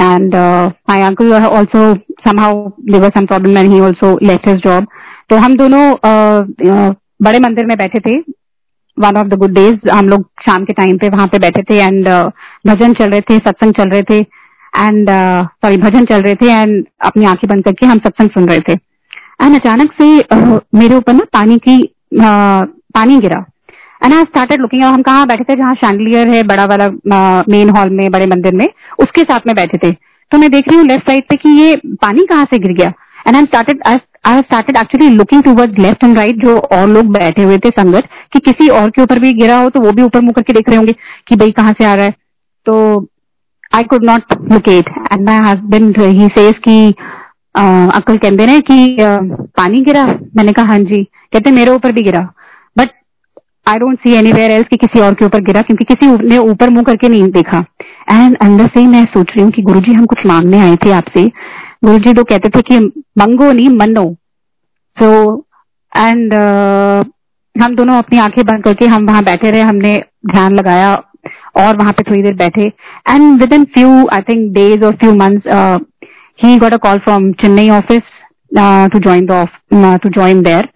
and 0.00 0.34
my 0.34 1.00
uncle 1.02 1.32
also 1.34 1.92
somehow 2.26 2.50
job 4.58 4.86
तो 5.30 5.36
हम 5.36 5.56
दोनों 5.56 5.84
बड़े 7.22 7.38
मंदिर 7.38 7.66
में 7.66 7.76
बैठे 7.78 7.98
थे। 8.00 8.20
One 8.98 9.16
of 9.16 9.28
the 9.28 9.34
good 9.38 9.52
days 9.54 9.88
हम 9.92 10.08
लोग 10.08 10.22
शाम 10.46 10.64
के 10.64 10.72
टाइम 10.72 10.96
पे 10.98 11.08
वहाँ 11.08 11.26
पे 11.26 11.38
बैठे 11.38 11.62
थे 11.62 11.78
एंड 11.78 12.08
uh, 12.08 12.30
भजन 12.66 12.92
चल 12.92 13.10
रहे 13.10 13.20
थे 13.20 13.38
सत्संग 13.38 13.72
चल 13.74 13.88
रहे 13.88 14.02
थे 14.02 14.18
एंड 14.18 15.10
सॉरी 15.10 15.76
uh, 15.76 15.82
भजन 15.82 16.04
चल 16.04 16.22
रहे 16.22 16.34
थे 16.34 16.50
एंड 16.52 16.84
अपनी 17.00 17.24
आँखें 17.24 17.48
बंद 17.50 17.64
करके 17.64 17.86
हम 17.86 17.98
सत्संग 17.98 18.30
सुन 18.30 18.48
रहे 18.48 18.60
थे। 18.60 18.72
एंड 19.42 19.54
अचानक 19.54 19.92
से 19.92 20.18
uh, 20.18 20.60
मेरे 20.74 20.94
ऊपर 20.94 21.12
ना 21.12 21.24
पानी 21.32 21.58
की 21.58 21.78
uh, 22.14 22.66
पानी 22.94 23.18
गिरा। 23.20 23.44
एंड 24.04 24.14
आई 24.14 24.22
स्टार्टेड 24.22 24.60
लुकिंग 24.60 24.82
हम 24.82 25.02
कहाँ 25.02 25.26
बैठे 25.26 25.44
थे 25.44 25.56
जहाँ 25.56 25.74
शैंडलियर 25.74 26.28
है 26.28 26.42
बड़ा 26.42 26.64
वाला 26.64 26.88
मेन 27.48 27.70
uh, 27.70 27.76
हॉल 27.76 27.90
में 27.90 28.10
बड़े 28.10 28.26
मंदिर 28.26 28.54
में 28.54 28.68
उसके 28.98 29.22
साथ 29.22 29.46
में 29.46 29.54
बैठे 29.56 29.78
थे। 29.78 29.92
तो 30.32 30.38
मैं 30.38 30.50
देख 30.50 30.68
रही 30.68 30.78
हूँ 30.78 30.86
लेफ़्ट 30.86 31.10
साइड 31.10 31.24
पे 31.28 31.36
कि 31.36 31.48
ये 31.48 31.76
पानी 32.02 32.26
कहाँ 32.26 32.44
से 32.44 32.58
गिर 32.58 32.72
गया? 32.72 32.92
And 33.26 33.36
I 33.36 33.44
started 33.44 33.82
I 34.26 34.40
started 34.40 34.76
actually 34.76 35.08
looking 35.10 35.42
toward 35.42 35.78
left 35.78 36.04
and 36.04 36.18
right 36.18 36.42
जो 36.42 36.56
और 36.58 36.88
लोग 36.88 37.12
बैठे 37.12 37.42
हुए 37.42 37.56
थे 37.58 37.70
संगत, 37.70 38.04
कि 38.32 38.38
किसी 38.40 38.68
और 38.70 38.90
के 38.90 39.02
ऊपर 39.02 39.18
भी 39.18 39.32
गिरा 39.34 39.56
हो 39.58 39.70
तो 39.70 39.80
वो 39.80 39.92
भी 39.92 40.02
ऊपर 40.02 40.20
मुँह 40.20 40.32
करके 40.36 40.52
देख 40.52 40.68
रहे 40.68 40.76
होंगे 40.76 40.92
कि 41.28 41.36
भाई 41.36 41.50
कहाँ 41.52 41.72
से 41.72 41.84
आ 41.84 41.94
रहा 41.94 42.04
है। 42.04 42.14
तो 42.66 43.06
I 43.72 43.82
could 43.84 44.04
not 44.04 44.34
locate 44.52 44.88
and 45.12 45.24
my 45.26 45.38
husband 45.44 46.00
he 46.00 46.28
says 46.28 46.54
की 46.64 46.88
अंकल 47.54 48.16
कहते 48.16 48.46
रहे 48.46 48.60
कि 48.60 48.96
पानी 49.00 49.80
गिरा? 49.84 50.04
मैंने 50.36 50.52
कहा 50.52 50.66
हाँ 50.66 50.78
जी। 50.80 51.02
कहते 51.32 51.50
मेरे 51.52 51.70
ऊपर 51.70 51.92
भी 51.92 52.02
गिरा। 52.02 52.20
But 52.76 52.90
I 53.66 53.78
don't 53.78 53.98
see 53.98 54.12
anywhere 54.32 54.50
else 54.50 54.68
कि 54.68 54.76
किसी 54.76 55.00
और 55.00 55.14
के 55.14 55.24
ऊपर 55.24 55.40
गिरा, 55.42 55.60
क्योंकि 55.62 55.84
किसी 55.84 56.06
ने 56.24 56.38
ऊपर 56.40 56.70
मुँह 56.70 56.84
करके 56.84 57.08
नहीं 57.08 57.30
देखा। 57.32 57.64
एंड 58.12 58.36
अंदर 58.38 58.66
से 58.66 58.80
ही 58.80 58.86
मैं 58.86 59.04
सोच 59.06 59.30
रही 59.30 59.42
हूँ 59.42 59.50
कि 59.50 59.62
गुरुजी 59.62 59.92
हम 59.92 60.06
कुछ 60.06 60.26
मांगने 60.26 60.60
आए 60.60 60.76
थे 60.76 60.92
आपसे। 60.92 61.30
गुरु 61.82 61.98
जी 61.98 62.12
तो 62.14 62.22
कहते 62.24 62.48
थे 62.48 62.60
कि 62.62 62.78
मंगो 63.18 63.50
नहीं, 63.52 63.68
मनो। 63.70 64.04
सो 64.96 65.08
एंड 65.92 66.34
हम 67.56 67.74
दोनों 67.76 67.96
अपनी 67.98 68.18
आँखें 68.18 68.44
बंद 68.46 68.64
करके 68.64 68.86
हम 68.86 69.06
वहाँ 69.06 69.22
बैठे 69.24 69.50
रहे, 69.50 69.60
हमने 69.60 69.96
ध्यान 70.26 70.54
लगाया 70.54 70.92
और 71.56 71.76
वहाँ 71.76 71.92
पे 71.92 72.02
थोड़ी 72.02 72.22
देर 72.22 72.34
बैठे। 72.34 72.66
And 73.08 73.40
within 73.52 73.64
few 73.74 73.88
I 74.14 74.22
think 74.28 74.52
days 74.54 74.84
और 74.84 74.94
few 74.96 75.12
months 75.14 75.46
he 76.38 76.56
got 76.58 76.72
a 76.72 76.76
call 76.84 76.98
from 77.00 77.32
Chennai 77.42 77.68
office 77.70 78.02
to 78.92 78.98
join 78.98 79.26
to 79.98 80.08
join 80.10 80.42
there 80.42 80.68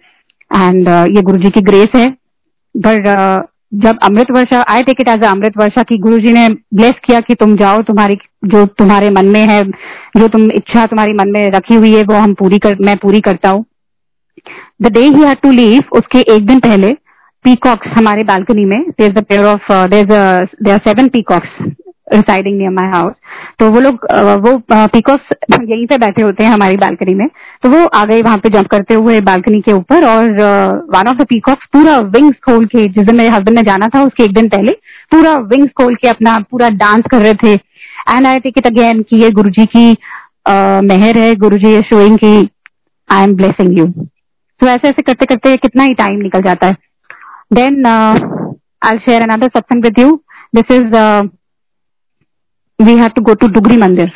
and 0.50 0.88
ये 1.16 1.22
गुरु 1.22 1.38
जी 1.38 1.50
की 1.50 1.60
ग्रेस 1.62 1.96
है। 1.96 2.08
बट 2.74 3.08
जब 3.74 3.98
Amrit 4.02 4.30
Varsha 4.30 4.60
I 4.68 4.82
take 4.82 5.00
it 5.00 5.08
as 5.08 5.24
Amrit 5.24 5.52
Varsha 5.56 5.82
की 5.82 5.98
गुरु 5.98 6.18
जी 6.18 6.32
ने 6.32 6.48
bless 6.48 6.92
किया 7.04 7.20
कि 7.20 7.34
तुम 7.34 7.56
जाओ, 7.56 7.82
तुम्हारी, 7.82 8.18
जो 8.44 8.66
तुम्हारे 8.66 9.10
मन 9.10 9.26
में 9.26 9.40
है, 9.40 9.62
जो 10.18 10.28
तुम 10.28 10.50
इच्छा 10.50 10.86
तुम्हारी 10.86 11.12
मन 11.12 11.28
में 11.28 11.50
रखी 11.50 11.74
हुई 11.74 11.92
है, 11.92 12.02
वो 12.02 12.14
हम 12.14 12.34
पूरी 12.34 12.58
कर, 12.58 12.76
मैं 12.80 12.96
पूरी 12.96 13.20
करता 13.20 13.48
हूँ। 13.48 13.64
The 14.82 14.92
day 14.92 15.00
he 15.00 15.22
had 15.22 15.38
to 15.42 15.50
leave 15.50 15.82
उसके 15.92 16.18
एक 16.34 16.46
दिन 16.46 16.58
पहले 16.58 16.92
पीकॉक्स 17.44 17.88
हमारे 17.88 18.24
बालकनी 18.24 18.64
में 18.64 18.80
there 18.90 19.20
pair 19.20 19.44
of 19.44 19.72
there 19.88 20.06
there 20.62 20.78
seven 20.78 21.08
peacocks 21.08 21.48
residing 22.06 22.56
near 22.58 22.70
my 22.70 22.88
house 22.88 23.14
तो 23.58 23.70
वो 23.70 23.80
लोग 23.80 24.06
वो 24.40 24.56
पीकॉक्स 24.70 25.32
यहीं 25.52 25.86
पे 25.86 25.98
बैठे 25.98 26.22
होते 26.22 26.44
हैं 26.44 26.50
हमारी 26.50 26.76
बालकनी 26.76 27.14
में। 27.14 27.28
तो 27.62 27.68
वो 27.70 27.84
आ 27.86 28.04
गए 28.04 28.22
वहाँ 28.22 28.38
पे 28.38 28.48
जंप 28.50 28.66
करते 28.70 28.94
हुए 28.94 29.20
बालकनी 29.22 29.60
के 29.60 29.72
ऊपर 29.72 30.06
और 30.06 30.30
वन 30.90 31.08
ऑफ़ 31.08 31.16
द 31.18 31.26
पीकॉक्स 31.28 31.66
पूरा 31.72 31.98
विंग्स 32.10 32.36
खोल 32.44 32.66
के, 32.66 32.86
जिस 32.88 33.06
दिन 33.06 33.16
मेरे 33.16 33.30
हस्बैंड 33.30 33.58
ने 33.58 33.62
जाना 33.64 33.88
था 33.88 34.02
उसके 34.02 34.24
एक 34.24 34.34
दिन 34.34 34.48
पहले, 34.48 34.72
पूरा 35.12 35.34
विंग्स 35.46 35.72
खोल 35.72 35.94
के 35.94 36.08
अपना, 36.08 36.38
पूरा 36.50 36.68
डांस 36.76 37.04
कर 37.10 37.22
रहे 37.22 37.34
थे। 37.36 37.54
And 37.54 38.26
I 38.26 38.38
take 38.40 38.58
it 38.58 38.66
again 38.66 39.02
कि 39.02 39.22
ये 39.22 39.30
गुरु 39.30 39.50
जी 39.50 39.66
की 39.66 39.86
मेहर 40.86 41.18
है। 41.18 41.34
गुरु 41.36 41.58
जी 41.58 41.80
शोइंग 41.84 42.18
की 42.18 42.36
आई 43.08 43.24
एम 43.24 43.34
ब्लेसिंग 43.36 43.78
यू 43.78 43.86
तो 43.86 44.66
ऐसे 44.66 44.88
ऐसे 44.88 45.02
करते 45.02 45.26
करते 45.26 45.56
कितना 45.58 45.84
ही 45.84 45.94
टाइम 45.94 46.20
निकल 46.20 46.42
जाता 46.42 46.66
है। 46.66 46.76
देन 47.52 47.86
आई 47.86 48.98
शेयर 48.98 49.22
अनदर 49.22 49.48
सत्संग 49.48 49.84
with 49.84 49.98
you 49.98 50.20
this 50.54 50.70
is 50.72 50.94
we 52.78 52.96
had 52.96 53.14
to 53.14 53.20
go 53.22 53.34
to 53.34 53.48
Dugri 53.48 53.76
Mandir. 53.76 54.10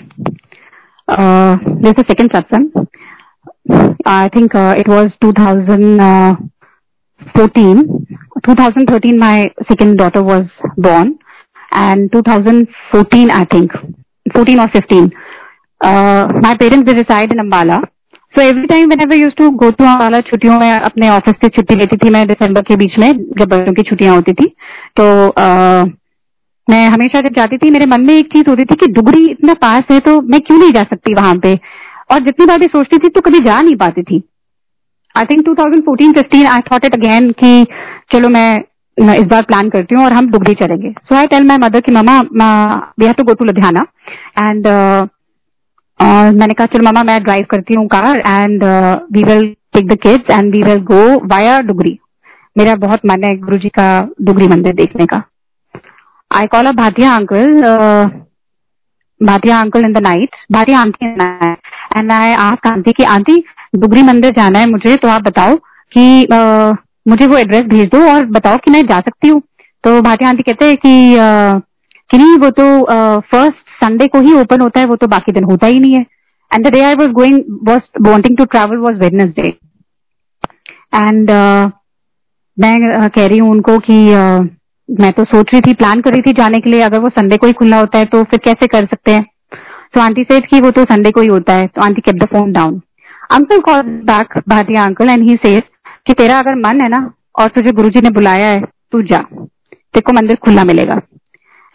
Uh, 1.09 1.59
there's 1.81 1.97
a 1.97 2.05
second 2.09 2.31
satsang. 2.31 2.71
I 4.05 4.29
think 4.29 4.55
uh, 4.55 4.75
it 4.77 4.87
was 4.89 5.11
2014. 5.23 8.07
2013, 8.45 9.19
my 9.19 9.51
second 9.69 9.97
daughter 9.99 10.23
was 10.23 10.47
born, 10.77 11.19
and 11.73 12.13
2014, 12.13 13.31
I 13.31 13.45
think, 13.47 13.73
14 14.33 14.61
or 14.61 14.69
15. 14.69 15.11
Uh, 15.81 16.29
my 16.41 16.57
parents 16.57 16.87
they 16.87 16.95
reside 16.95 17.33
in 17.33 17.39
Ambala. 17.39 17.83
So 18.37 18.43
every 18.43 18.69
time 18.69 18.89
whenever 18.89 19.13
I 19.13 19.17
used 19.17 19.37
to 19.39 19.51
go 19.57 19.71
to 19.71 19.83
Ambala 19.83 20.23
छुट्टियों 20.23 20.59
में 20.61 20.71
अपने 20.71 21.09
office 21.11 21.35
से 21.43 21.49
छुट्टी 21.49 21.75
लेती 21.75 21.97
थी 21.97 22.11
मैं 22.11 22.27
दिसंबर 22.29 22.63
के 22.63 22.77
बीच 22.77 22.99
में 22.99 23.13
जब 23.39 23.49
बच्चों 23.49 23.73
की 23.75 23.83
छुट्टियाँ 23.83 24.15
होती 24.15 24.33
थी 24.33 24.47
तो 24.97 25.29
uh, 25.29 25.93
मैं 26.71 26.87
हमेशा 26.89 27.21
जब 27.21 27.35
जाती 27.35 27.57
थी, 27.59 27.71
मेरे 27.71 27.87
मन 27.87 28.01
में 28.01 28.15
एक 28.15 28.33
चीज़ 28.33 28.49
होती 28.51 28.65
थी 28.65 28.75
कि 28.77 28.87
डुगरी 28.93 29.25
इतना 29.27 29.55
पास 29.61 29.83
है 29.91 29.99
तो 30.01 30.21
मैं 30.23 30.41
क्यों 30.41 30.59
नहीं 30.59 30.73
जा 30.73 30.83
सकती 30.85 31.15
वहाँ 31.15 31.35
पे? 31.39 31.55
और 32.11 32.21
जितनी 32.21 32.47
बार 32.47 32.59
भी 32.59 32.67
सोचती 32.69 32.99
थी 32.99 33.09
तो 33.09 33.21
कभी 33.21 33.39
जा 33.41 33.61
नहीं 33.61 33.77
पाती 33.77 34.03
थी। 34.03 34.23
I 35.15 35.25
think 35.27 35.45
2014-15 35.47 36.47
I 36.49 36.61
thought 36.71 36.85
it 36.85 36.95
again 36.95 37.31
कि 37.35 37.65
चलो 38.13 38.29
मैं 38.29 38.63
इस 38.99 39.27
बार 39.27 39.43
प्लान 39.43 39.69
करती 39.71 39.95
हूँ 39.95 40.05
और 40.05 40.13
हम 40.13 40.31
डुगरी 40.31 40.55
चलेंगे। 40.55 40.91
सो 41.01 41.15
आई 41.17 41.27
टेल 41.27 41.45
माई 41.47 41.59
मदर 41.59 41.81
की 41.81 41.93
मामा 41.93 42.19
we 42.99 43.05
have 43.05 43.15
to 43.15 43.25
go 43.25 43.35
to 43.35 43.45
Ludhiana 43.45 43.87
and 44.39 44.67
मैंने 46.01 46.55
कहा, 46.55 46.67
चलो 46.67 46.85
मामा 46.85 47.03
मैं 47.05 47.23
ड्राइव 47.23 47.47
करती 47.51 47.75
हूँ 47.75 47.87
car 47.89 48.19
and 48.19 48.65
we 49.13 49.25
will 49.25 49.47
take 49.75 49.89
the 49.89 49.99
kids 50.03 50.31
and 50.31 50.53
we 50.53 50.63
will 50.63 50.81
go 50.85 51.03
via 51.27 51.59
Dugri. 51.63 51.99
मेरा 52.57 52.75
बहुत 52.79 53.01
मन 53.07 53.25
है 53.25 53.37
गुरु 53.39 53.57
जी 53.59 53.69
का 53.71 53.89
डुगरी 54.23 54.49
मंदिर 54.49 54.75
देखने 54.75 55.07
का। 55.07 55.23
I 56.31 56.47
call 56.47 56.67
up 56.69 56.77
Bhatia 56.77 57.17
uncle, 57.17 57.65
uh, 57.65 58.09
Bhatia 59.21 59.61
uncle 59.61 59.85
in 59.85 59.93
the 59.93 60.01
night, 60.01 60.31
Bhatia 60.53 60.77
auntie 60.81 61.05
in 61.05 61.19
the 61.19 61.25
night, 61.25 61.59
and 61.91 62.13
I 62.13 62.29
ask 62.33 62.65
auntie 62.67 62.93
कि 62.95 63.05
auntie 63.05 63.43
Dugri 63.77 64.03
मंदिर 64.03 64.33
जाना 64.37 64.59
है 64.59 64.67
मुझे 64.71 64.97
तो 64.97 65.09
आप 65.09 65.23
बताओ 65.23 65.57
कि 65.93 66.05
uh, 66.33 66.77
मुझे 67.09 67.27
वो 67.27 67.37
एड्रेस 67.39 67.65
भेज 67.69 67.89
दो 67.95 68.03
और 68.11 68.27
बताओ 68.37 68.59
कि 68.65 68.71
मैं 68.71 68.83
जा 68.87 68.99
सकती 69.01 69.29
हूँ. 69.29 69.41
तो 69.85 70.01
भाटिया 70.03 70.29
आंटी 70.29 70.43
कहते 70.43 70.67
हैं 70.67 70.77
कि 70.77 70.93
uh, 71.17 71.61
कि 72.11 72.19
नहीं 72.19 72.37
वो 72.39 72.51
तो 72.51 72.65
फ़र्स्ट 73.21 73.57
uh, 73.57 73.85
संडे 73.85 74.07
को 74.09 74.21
ही 74.21 74.33
ओपन 74.41 74.61
होता 74.61 74.81
है 74.81 74.87
वो 74.87 74.97
तो 74.97 75.07
बाकी 75.09 75.33
दिन 75.33 75.45
होता 75.51 75.67
ही 75.67 75.81
नहीं 75.81 75.95
है। 75.95 76.05
And 76.51 76.67
the 76.67 76.73
day 76.73 76.81
I 76.85 76.95
was 76.95 77.11
going 77.19 77.43
was 77.69 78.09
wanting 78.09 78.37
to 78.39 78.45
travel 78.55 78.79
was 78.87 78.97
Wednesday 79.03 79.49
and 80.95 81.31
मैं 82.57 82.75
uh, 82.97 83.15
कह 83.15 83.27
रही 83.27 83.39
हूँ 83.39 83.51
उनको 83.51 83.79
कि 83.91 83.99
uh, 84.15 84.49
मैं 84.90 85.12
तो 85.12 85.24
सोच 85.26 85.54
रही 85.54 85.62
थी 85.62 85.74
प्लान 85.74 86.02
कर 86.02 86.12
रही 86.12 86.22
थी 86.22 86.32
जाने 86.34 86.60
के 86.60 86.70
लिए 86.70 86.82
अगर 86.82 87.00
वो 87.00 87.10
संडे 87.10 87.38
को 87.38 87.48
ही 87.48 87.54
खुला 87.54 87.80
होता 87.80 88.00
है 88.00 88.06
तो 88.06 88.24
फिर 88.24 88.40
कैसे 88.40 88.68
कर 88.68 88.86
सकते 88.86 89.12
हैं 89.12 89.24
सो 89.96 90.02
आंटी 90.02 90.24
सेज 90.24 90.46
कि 90.46 90.60
वो 90.62 90.72
तो 90.72 90.84
संडे 90.84 91.12
को 91.12 91.22
ही 91.22 91.28
होता 91.28 91.54
है 91.54 91.68
तो 91.68 91.82
aunty 91.82 92.02
kept 92.02 92.16
the 92.16 92.28
phone 92.28 92.52
down 92.52 92.82
uncle 93.32 93.60
call 93.62 93.82
back 94.06 94.38
Bhatia 94.50 94.84
uncle 94.84 95.10
and 95.10 95.28
he 95.30 95.36
says 95.36 95.62
कि 96.08 96.14
तेरा 96.14 96.40
अगर 96.40 96.56
मन 96.58 96.82
है 96.82 96.90
ना 96.90 97.02
और 97.40 97.48
तुझे 97.50 97.72
गुरुजी 97.72 98.02
ने 98.02 98.10
बुलाया 98.10 98.48
है 98.48 98.62
तू 98.92 99.02
जा 99.04 99.20
तेरे 99.32 100.02
को 100.02 100.14
मंदिर 100.14 100.36
खुला 100.36 100.64
मिलेगा 100.64 101.02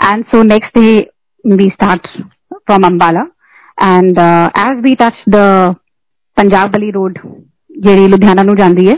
and 0.00 0.24
so 0.24 0.42
next 0.44 0.78
day 0.78 0.96
we 1.44 1.68
start 1.68 2.06
from 2.52 2.86
Ambala 2.86 3.26
and 3.78 4.18
as 4.60 4.80
we 4.82 4.94
touch 4.94 5.24
the 5.28 5.44
Punjab 6.36 6.70
वाली 6.70 6.90
रोड 6.90 7.18
ਜਿਹੜੀ 7.70 8.08
ਲੁਧਿਆਣਾ 8.08 8.42
ਨੂੰ 8.42 8.54
ਜਾਂਦੀ 8.56 8.88
ਹੈ 8.88 8.94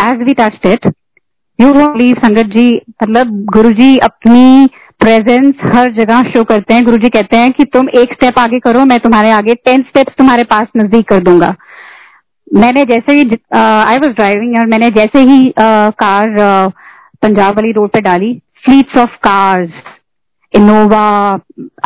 as 0.00 0.22
we 0.22 0.34
ਟਚਡ 0.34 0.66
it 0.66 0.86
you 1.61 1.71
please 1.73 2.15
संगत 2.17 2.45
जी 2.53 2.69
मतलब 3.03 3.33
गुरु 3.53 3.71
जी 3.73 3.97
अपनी 4.03 4.67
प्रेजेंस 4.99 5.55
हर 5.73 5.91
जगह 5.93 6.21
शो 6.29 6.43
करते 6.43 6.73
हैं। 6.73 6.83
गुरु 6.85 6.97
जी 6.97 7.09
कहते 7.09 7.37
हैं 7.37 7.51
कि 7.51 7.63
तुम 7.65 7.89
एक 7.95 8.13
स्टेप 8.13 8.39
आगे 8.39 8.59
करो 8.59 8.85
मैं 8.85 8.99
तुम्हारे 8.99 9.31
आगे 9.31 9.55
टेन 9.65 9.81
स्टेप्स 9.81 10.13
तुम्हारे 10.17 10.43
पास 10.51 10.67
नज़दीक 10.77 11.07
कर 11.09 11.19
दूँगा। 11.19 11.53
मैंने 12.47 12.83
जैसे 12.83 13.13
ही 13.13 13.25
आई 13.53 13.97
वॉज़ 13.97 14.11
ड्राइविंग 14.11 14.55
और 14.59 14.65
मैंने 14.67 14.89
जैसे 14.91 15.21
ही 15.21 15.53
कार 15.59 16.37
uh, 16.37 16.71
पंजाब 17.21 17.55
वाली 17.55 17.71
रोड 17.71 17.89
पे 17.89 18.01
डाली 18.01 18.33
fleets 18.65 18.97
of 18.99 19.15
cars 19.23 19.71
Innova 20.53 21.07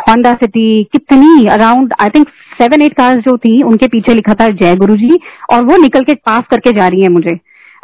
Honda 0.02 0.34
City 0.34 0.84
कितनी 0.92 1.48
around 1.48 1.94
I 2.02 2.10
think 2.10 2.30
seven 2.62 2.82
eight 2.82 2.94
cars 2.94 3.24
जो 3.24 3.38
थी 3.38 3.62
उनके 3.64 3.88
पीछे 3.88 4.14
लिखा 4.14 4.34
था 4.34 4.50
जय 4.62 4.76
गुरु 4.76 4.96
जी 4.98 5.20
और 5.54 5.64
वो 5.64 5.78
निकल 5.78 6.04
के 6.04 6.14
पास 6.26 6.44
करके 6.52 6.72
जा 6.80 6.88
रही 6.88 7.02
है 7.02 7.10
मुझे। 7.10 7.36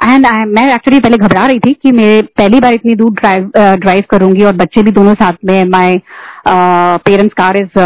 एंड 0.02 0.26
आई 0.26 0.46
मैं 0.48 0.64
एक्चुअली 0.76 1.00
पहले 1.00 1.18
घबरा 1.18 1.46
रही 1.46 1.60
थी 1.60 1.74
कि 1.74 1.92
मैं 1.92 2.24
पहली 2.38 2.60
बार 2.60 2.74
इतनी 2.74 2.96
दूर 2.96 3.12
ड्राइव 3.14 3.52
ड्राइव 3.58 4.04
करूँगी 4.10 4.44
और 4.44 4.56
बच्चे 4.56 4.84
भी 4.84 4.92
दोनों 4.92 5.14
साथ 5.14 5.34
में 5.46 5.64
my 5.70 6.00
parents 6.48 7.34
car 7.38 7.58
is 7.58 7.80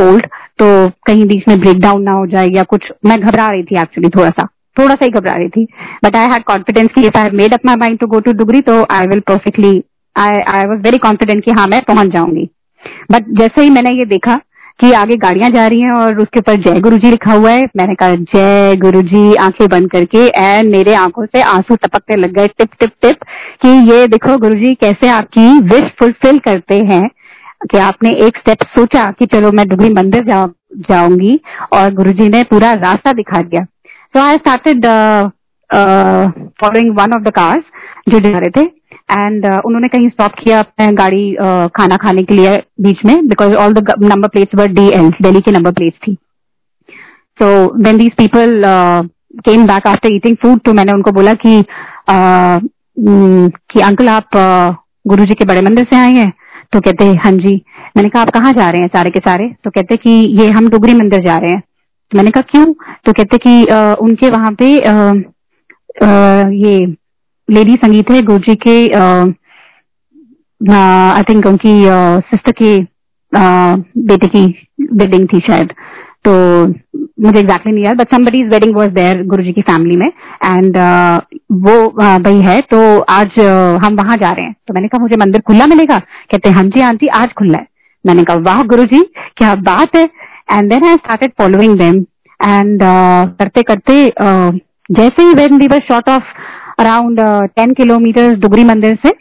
old 0.00 0.26
तो 0.58 0.66
कहीं 1.06 1.26
बीच 1.28 1.48
में 1.48 1.58
ब्रेक 1.60 1.80
डाउन 1.80 2.02
ना 2.02 2.12
हो 2.12 2.26
जाए 2.26 2.48
या 2.48 2.62
कुछ, 2.62 2.90
मैं 3.06 3.20
घबरा 3.20 3.46
रही 3.46 3.62
थी 3.62 3.80
एक्चुअली 3.80 4.08
थोड़ा 4.16 4.30
सा 4.30 4.46
थोड़ा 4.76 4.94
सा 4.94 5.04
ही 5.04 5.10
घबरा 5.10 5.34
रही 5.34 5.48
थी। 5.48 5.64
बट 6.04 6.16
आई 6.16 6.26
हैड 6.32 6.42
कॉन्फिडेंस 6.44 6.88
की 6.94 7.06
if 7.06 7.18
I 7.18 7.30
made 7.34 7.54
up 7.54 7.66
my 7.66 7.76
mind 7.76 7.98
to 7.98 8.06
go 8.06 8.20
to 8.20 8.32
Dugri 8.40 8.60
तो 8.62 8.82
I 8.92 9.06
will 9.06 9.20
perfectly 9.28 9.82
I 10.16 10.40
I 10.54 10.66
was 10.66 10.80
very 10.82 10.98
confident 10.98 11.44
कि 11.44 11.50
हाँ 11.58 11.66
मैं 11.68 11.80
पहुँच 11.88 12.12
जाऊँगी। 12.12 12.48
बट 13.12 13.28
जैसे 13.38 13.62
ही 13.62 13.70
मैंने 13.70 13.90
ये 13.90 14.04
देखा 14.06 14.40
कि 14.78 14.92
आगे 14.92 15.16
गाड़ियाँ 15.16 15.50
जा 15.50 15.66
रही 15.66 15.80
हैं 15.80 15.92
और 15.92 16.18
उसके 16.20 16.38
ऊपर 16.38 16.56
जय 16.62 16.80
गुरु 16.80 16.96
जी 16.96 17.10
लिखा 17.10 17.32
हुआ 17.32 17.50
है। 17.50 17.62
मैंने 17.76 17.94
कहा, 17.94 18.14
जय 18.14 18.76
गुरु 18.76 19.02
जी 19.04 19.34
आँखें 19.36 19.68
बंद 19.68 19.90
करके 19.90 20.26
एंड 20.28 20.70
मेरे 20.72 20.94
आँखों 20.96 21.26
से 21.26 21.42
आँसू 21.42 21.76
टपकने 21.76 22.16
लग 22.16 22.32
गए। 22.32 22.46
टिप 22.48 22.70
टिप 22.80 22.90
टिप, 23.02 23.16
कि 23.62 23.68
ये 23.92 24.06
देखो 24.08 24.36
गुरु 24.38 24.54
जी 24.56 24.74
कैसे 24.74 25.08
आपकी 25.10 25.48
विश 25.68 25.90
फुलफिल 25.98 26.38
करते 26.40 26.78
हैं 26.86 27.08
कि 27.64 27.78
आपने 27.78 28.10
एक 28.26 28.38
स्टेप 28.38 28.66
सोचा 28.70 29.10
कि 29.10 29.26
चलो 29.26 29.52
मैं 29.52 29.68
डुगरी 29.68 29.92
मंदिर 29.94 30.24
जाऊँ 30.24 30.52
जाऊँगी 30.90 31.40
और 31.72 31.94
गुरु 31.94 32.12
जी 32.12 32.28
ने 32.28 32.42
पूरा 32.44 32.72
रास्ता 32.76 33.12
दिखा 33.12 33.42
दिया। 33.42 33.64
So 33.64 34.20
I 34.20 34.36
started 34.36 34.86
following 36.60 36.90
one 36.98 37.12
of 37.14 37.22
the 37.22 37.30
cars 37.34 37.62
जो 38.08 38.20
जा 38.20 38.38
रहे 38.38 38.50
थे। 38.56 38.64
एंड 39.10 39.46
uh, 39.46 39.60
उन्होंने 39.64 39.88
कहीं 39.88 40.08
स्टॉप 40.08 40.32
किया 40.38 40.58
अपने 40.60 40.86
गाड़ी 40.92 41.24
uh, 41.34 41.68
खाना 41.76 41.96
खाने 41.96 42.22
के 42.22 42.34
लिए 42.34 42.56
बीच 42.80 43.04
में 43.04 43.26
because 43.28 43.54
all 43.54 43.72
the 43.72 43.94
number 44.02 44.28
plates 44.28 44.54
were 44.54 44.68
D 44.68 44.88
L 44.90 45.10
Delhi 45.22 45.40
की 45.40 45.50
नंबर 45.50 45.72
प्लेट्स 45.72 45.98
थी। 46.06 46.14
So 47.38 47.46
when 47.84 47.98
these 47.98 48.12
people 48.18 48.62
came 49.46 49.66
back 49.66 49.86
after 49.86 50.14
eating 50.14 50.36
food 50.36 50.60
तो 50.60 50.72
मैंने 50.72 50.92
उनको 50.92 51.12
बोला 51.12 51.34
कि 51.34 51.60
uh, 51.60 52.68
कि 52.98 53.80
अंकल 53.80 54.08
आप 54.08 54.36
गुरु 55.08 55.24
जी 55.24 55.34
के 55.34 55.44
बड़े 55.44 55.60
मंदिर 55.62 55.84
से 55.84 55.96
आए 55.96 56.12
हैं? 56.12 56.32
तो 56.72 56.80
कहते 56.80 57.04
हैं 57.04 57.16
हाँ 57.24 57.32
जी। 57.32 57.54
मैंने 57.96 58.08
कहा 58.08 58.22
आप 58.22 58.30
कहाँ 58.30 58.52
जा 58.52 58.70
रहे 58.70 58.80
हैं 58.80 58.88
सारे 58.88 59.10
के 59.10 59.20
सारे? 59.20 59.48
तो 59.64 59.70
कहते 59.70 59.96
कि 59.96 60.10
ये 60.40 60.50
हम 60.50 60.68
डुगरी 60.68 60.94
मंदिर 60.94 61.20
जा 61.24 61.36
रहे 61.38 61.54
हैं। 61.54 61.60
तो 62.12 62.18
मैंने 62.18 62.30
कहा 62.30 62.42
क्यों? 62.50 62.72
तो 63.04 63.12
कहते 63.12 63.38
कि 63.38 63.64
uh, 63.64 63.96
उनके 63.96 64.30
वहाँ 64.30 64.52
पे 64.52 64.76
uh, 64.78 65.14
uh, 66.02 66.52
ये 66.64 66.86
लेडी 67.48 67.74
संगीत 67.74 68.10
है 68.10 68.20
गुरु 68.22 68.38
जी 68.38 68.54
के 68.66 68.76
आई 70.74 71.22
थिंक 71.22 71.46
उनकी 71.46 71.74
सिस्टर 72.26 72.52
के 72.62 72.78
बेटे 74.06 74.26
की 74.28 74.44
वेडिंग 74.94 75.28
थी 75.28 75.40
शायद 75.40 75.72
तो 76.24 76.32
मुझे 77.22 77.38
एग्जैक्टली 77.38 77.72
नहीं 77.72 77.84
याद 77.84 77.96
but 77.96 78.14
somebody's 78.14 78.48
wedding 78.52 78.74
was 78.76 78.90
there 78.92 79.22
Guru 79.26 79.42
ji 79.42 79.52
की 79.52 79.62
फैमिली 79.62 79.96
में 79.96 80.06
एंड 80.06 80.76
वो 80.76 81.74
uh, 81.86 82.18
भाई 82.24 82.40
है 82.40 82.60
तो 82.70 82.80
आज 83.10 83.38
हम 83.84 83.96
वहाँ 83.96 84.16
जा 84.16 84.30
रहे 84.30 84.44
हैं 84.44 84.54
तो 84.68 84.74
मैंने 84.74 84.88
कहा 84.88 85.02
मुझे 85.02 85.16
मंदिर 85.16 85.40
खुला 85.40 85.66
मिलेगा 85.66 85.98
कहते 85.98 86.48
हैं 86.48 86.56
हाँ 86.56 86.64
जी 86.64 86.80
आंटी 86.80 87.06
आज 87.20 87.32
खुला 87.32 87.58
है 87.58 87.66
मैंने 88.04 88.24
कहा 88.24 88.36
वाह 88.46 88.62
गुरु 88.64 88.84
जी 88.86 89.02
क्या 89.36 89.54
बात 89.62 89.96
है 89.96 90.04
and 90.52 90.70
then 90.70 90.84
I 90.84 90.96
started 90.96 91.32
following 91.38 91.78
them 91.78 92.04
and 92.40 92.82
करते 93.40 93.62
करते 93.62 93.94
जैसे 94.90 95.22
ही 95.22 95.34
when 95.34 95.58
we 95.58 95.66
were 95.66 95.80
short 95.88 96.08
of 96.08 96.34
around 96.78 97.20
ten 97.56 97.72
kilometre 97.74 98.34
Dugri 98.36 98.64
मंदिर 98.64 98.98
से 99.06 99.12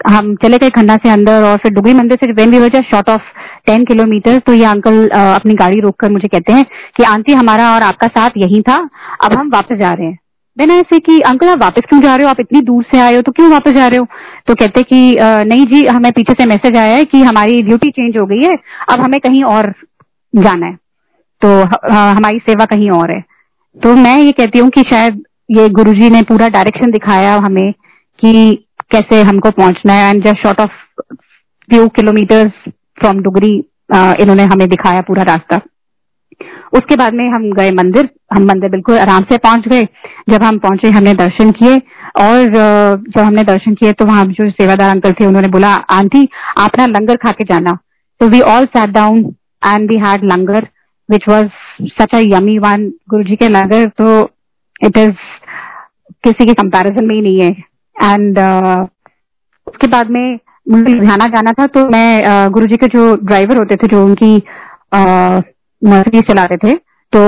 हम 0.00 0.34
चले 0.36 0.58
गए 0.58 0.70
खन्ना 0.70 0.96
से 0.96 1.10
अंदर 1.10 1.42
और 1.42 1.56
फिर 1.56 1.72
डुगरी 1.72 1.94
मंदिर 1.94 2.18
से 2.22 2.32
when 2.32 2.58
we 2.58 2.68
just 2.68 2.90
short 2.90 3.10
of 3.10 3.22
ten 3.66 3.84
kilometre 3.84 4.38
तो 4.38 4.52
ये 4.52 4.64
अंकल 4.64 5.08
अपनी 5.08 5.54
गाड़ी 5.54 5.80
रोक 5.80 5.96
कर 6.00 6.10
मुझे 6.10 6.28
कहते 6.28 6.52
हैं 6.52 6.64
कि, 6.96 7.02
आंटी, 7.04 7.32
हमारा 7.32 7.72
और 7.74 7.82
आपका 7.82 8.06
साथ 8.08 8.30
यही 8.36 8.60
था, 8.62 8.78
अब 9.24 9.36
हम 9.38 9.50
वापस 9.50 9.76
जा 9.76 9.92
रहे 9.92 10.06
हैं। 10.06 10.18
मैंने 10.56 10.78
ऐसे 10.80 10.98
कि 10.98 11.18
अंकल 11.20 11.48
आप 11.48 11.58
वापस 11.58 11.82
क्यों 11.88 12.00
जा 12.02 12.14
रहे 12.14 12.24
हो? 12.24 12.30
आप 12.30 12.40
इतनी 12.40 12.60
दूर 12.60 12.82
से 12.92 13.00
आए 13.00 13.14
हो 13.16 13.22
तो 13.22 13.32
क्यों 13.32 13.50
वापस 13.50 13.72
जा 13.72 13.86
रहे 13.86 13.98
हो? 13.98 14.06
तो 14.46 14.54
कहते 14.54 14.82
कि 14.82 15.16
नहीं 15.20 15.66
जी, 15.66 15.84
हमें 15.86 16.10
पीछे 16.12 16.32
से 16.32 16.46
मैसेज 16.46 16.76
आया 16.76 16.96
है 16.96 17.04
कि 17.04 17.22
हमारी 17.22 17.62
ड्यूटी 17.62 17.90
चेंज 17.90 18.16
हो 18.16 18.26
गई 18.26 18.42
है, 18.42 18.56
अब 18.88 19.00
हमें 19.00 19.20
कहीं 19.20 19.42
और 19.46 19.72
जाना 20.34 20.66
है। 20.66 20.76
तो 21.42 21.48
हमारी 21.90 22.38
सेवा 22.38 22.64
कहीं 22.66 22.90
और 22.90 23.10
है। 23.10 23.20
तो 23.76 23.94
मैं 23.96 24.16
ये 24.18 24.32
कहती 24.32 24.58
हूँ 24.58 24.70
कि 24.70 24.82
शायद 24.90 25.22
ये 25.50 25.68
गुरुजी 25.68 26.08
ने 26.10 26.22
पूरा 26.22 26.48
डायरेक्शन 26.48 26.90
दिखाया 26.90 27.34
हमें 27.36 27.72
कि 28.18 28.32
कैसे 28.90 29.20
हमको 29.22 29.50
पहुँचना 29.50 29.92
है। 29.92 30.10
And 30.10 30.24
just 30.24 30.42
short 30.42 30.60
of 30.60 30.70
few 31.70 31.88
kilometres 31.88 32.70
from 33.00 33.20
Dugri 33.22 33.54
इन्होंने 34.22 34.44
हमें 34.44 34.68
दिखाया 34.68 35.00
पूरा 35.00 35.22
रास्ता। 35.22 35.60
उसके 36.74 36.96
बाद 36.96 37.14
में 37.14 37.28
हम 37.30 37.50
गए 37.52 37.70
मंदिर। 37.70 38.08
हम 38.34 38.44
मंदिर 38.44 38.70
बिल्कुल 38.70 38.98
आराम 38.98 39.24
से 39.30 39.36
पहुँच 39.38 39.68
गए। 39.68 39.84
जब 40.30 40.42
हम 40.42 40.58
पहुँचे, 40.58 40.90
हमने 40.90 41.14
दर्शन 41.14 41.50
किए। 41.50 41.76
और 42.20 42.46
जब 42.46 43.18
हमने 43.18 43.44
दर्शन 43.44 43.74
किए 43.74 43.92
तो 43.92 44.04
वहाँ 44.04 44.24
जो 44.26 44.50
सेवादार 44.50 44.90
अंकल 44.90 45.12
थे, 45.12 45.26
उन्होंने 45.26 45.48
बोला, 45.48 45.68
आंटी 45.68 46.28
आप 46.58 46.78
ना 46.78 46.86
लंगर 46.88 47.16
खा 47.16 47.32
के 47.32 47.44
जाना। 47.44 47.72
So 48.20 48.28
we 48.28 48.40
all 48.52 48.64
sat 48.66 48.90
down 48.90 49.18
and 49.66 49.90
we 49.90 49.98
had 49.98 50.24
langar 50.24 50.68
which 51.08 51.28
was 51.28 51.46
such 51.92 52.14
a 52.14 52.20
yummy 52.24 52.58
one 52.58 52.88
Guru 53.10 53.22
ji 53.24 53.36
के 53.36 53.48
लंगर 53.48 53.86
तो 53.98 54.24
इट 54.80 54.98
इज़ 54.98 55.12
किसी 56.24 56.46
के 56.46 56.54
कंपैरिजन 56.54 57.06
में 57.06 57.14
ही 57.14 57.20
नहीं 57.20 57.40
है। 57.40 57.50
एंड 57.96 58.38
uh, 58.38 58.86
उसके 59.66 59.86
बाद 59.86 60.10
में 60.10 60.38
मुझे 60.66 60.92
लुधियाना 60.92 61.26
जाना 61.26 61.52
था 61.52 61.66
तो 61.68 61.88
मैं 61.88 62.22
uh, 62.22 62.50
गुरु 62.52 62.66
जी 62.66 62.76
के 62.76 62.86
जो 62.88 63.14
ड्राइवर 63.16 63.58
होते 63.58 63.76
थे 63.76 63.86
जो 63.86 64.04
उनकी 64.04 64.34
मर्सिडीज 64.94 66.22
uh, 66.22 66.28
चलाते 66.28 66.56
थे 66.56 66.74
तो 67.12 67.22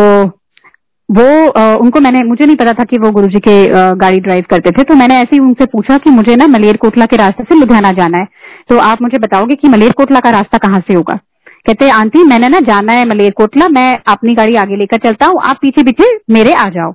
वो 1.09 1.25
आ, 1.51 1.63
उनको 1.75 2.01
मैंने 2.01 2.23
मुझे 2.23 2.47
नहीं 2.47 2.57
पता 2.57 2.73
था 2.73 2.85
कि 2.85 2.99
वो 2.99 3.11
गुरुजी 3.11 3.39
के 3.41 3.55
आ, 3.69 3.93
गाड़ी 3.95 4.21
ड्राइव 4.21 4.45
करते 4.51 4.71
थे 4.71 4.83
तो 4.83 4.95
मैंने 4.95 5.15
ऐसे 5.15 5.35
ही 5.35 5.39
उनसे 5.39 5.67
पूछा 5.67 5.97
कि 5.99 6.11
मुझे 6.11 6.37
ना 6.37 6.47
मलेर 6.47 6.77
कोटला 6.77 7.07
के 7.07 7.17
रास्ते 7.17 7.45
से 7.45 7.55
लुधियाना 7.55 7.91
जाना 7.93 8.19
है। 8.19 8.29
तो 8.69 8.79
आप 8.81 9.03
मुझे 9.03 9.19
बताओगे 9.19 9.55
कि 9.55 9.69
मलेर 9.69 9.93
कोटला 9.93 10.21
का 10.21 10.31
रास्ता 10.31 10.59
कहाँ 10.59 10.81
से 10.81 10.95
होगा? 10.95 11.15
कहते 11.67 11.89
आंटी 11.91 12.23
मैंने 12.25 12.49
ना 12.49 12.61
जाना 12.69 12.93
है 12.93 13.09
मलेर 13.09 13.31
कोटला 13.37 13.69
मैं 13.69 13.99
अपनी 14.09 14.35
गाड़ी 14.35 14.57
आगे 14.57 14.77
लेकर 14.77 14.99
चलता 14.99 15.27
हूँ 15.27 15.41
आप 15.43 15.59
पीछे 15.63 15.83
पीछे 15.83 16.15
मेरे 16.31 16.53
आ 16.55 16.69
जाओ। 16.69 16.93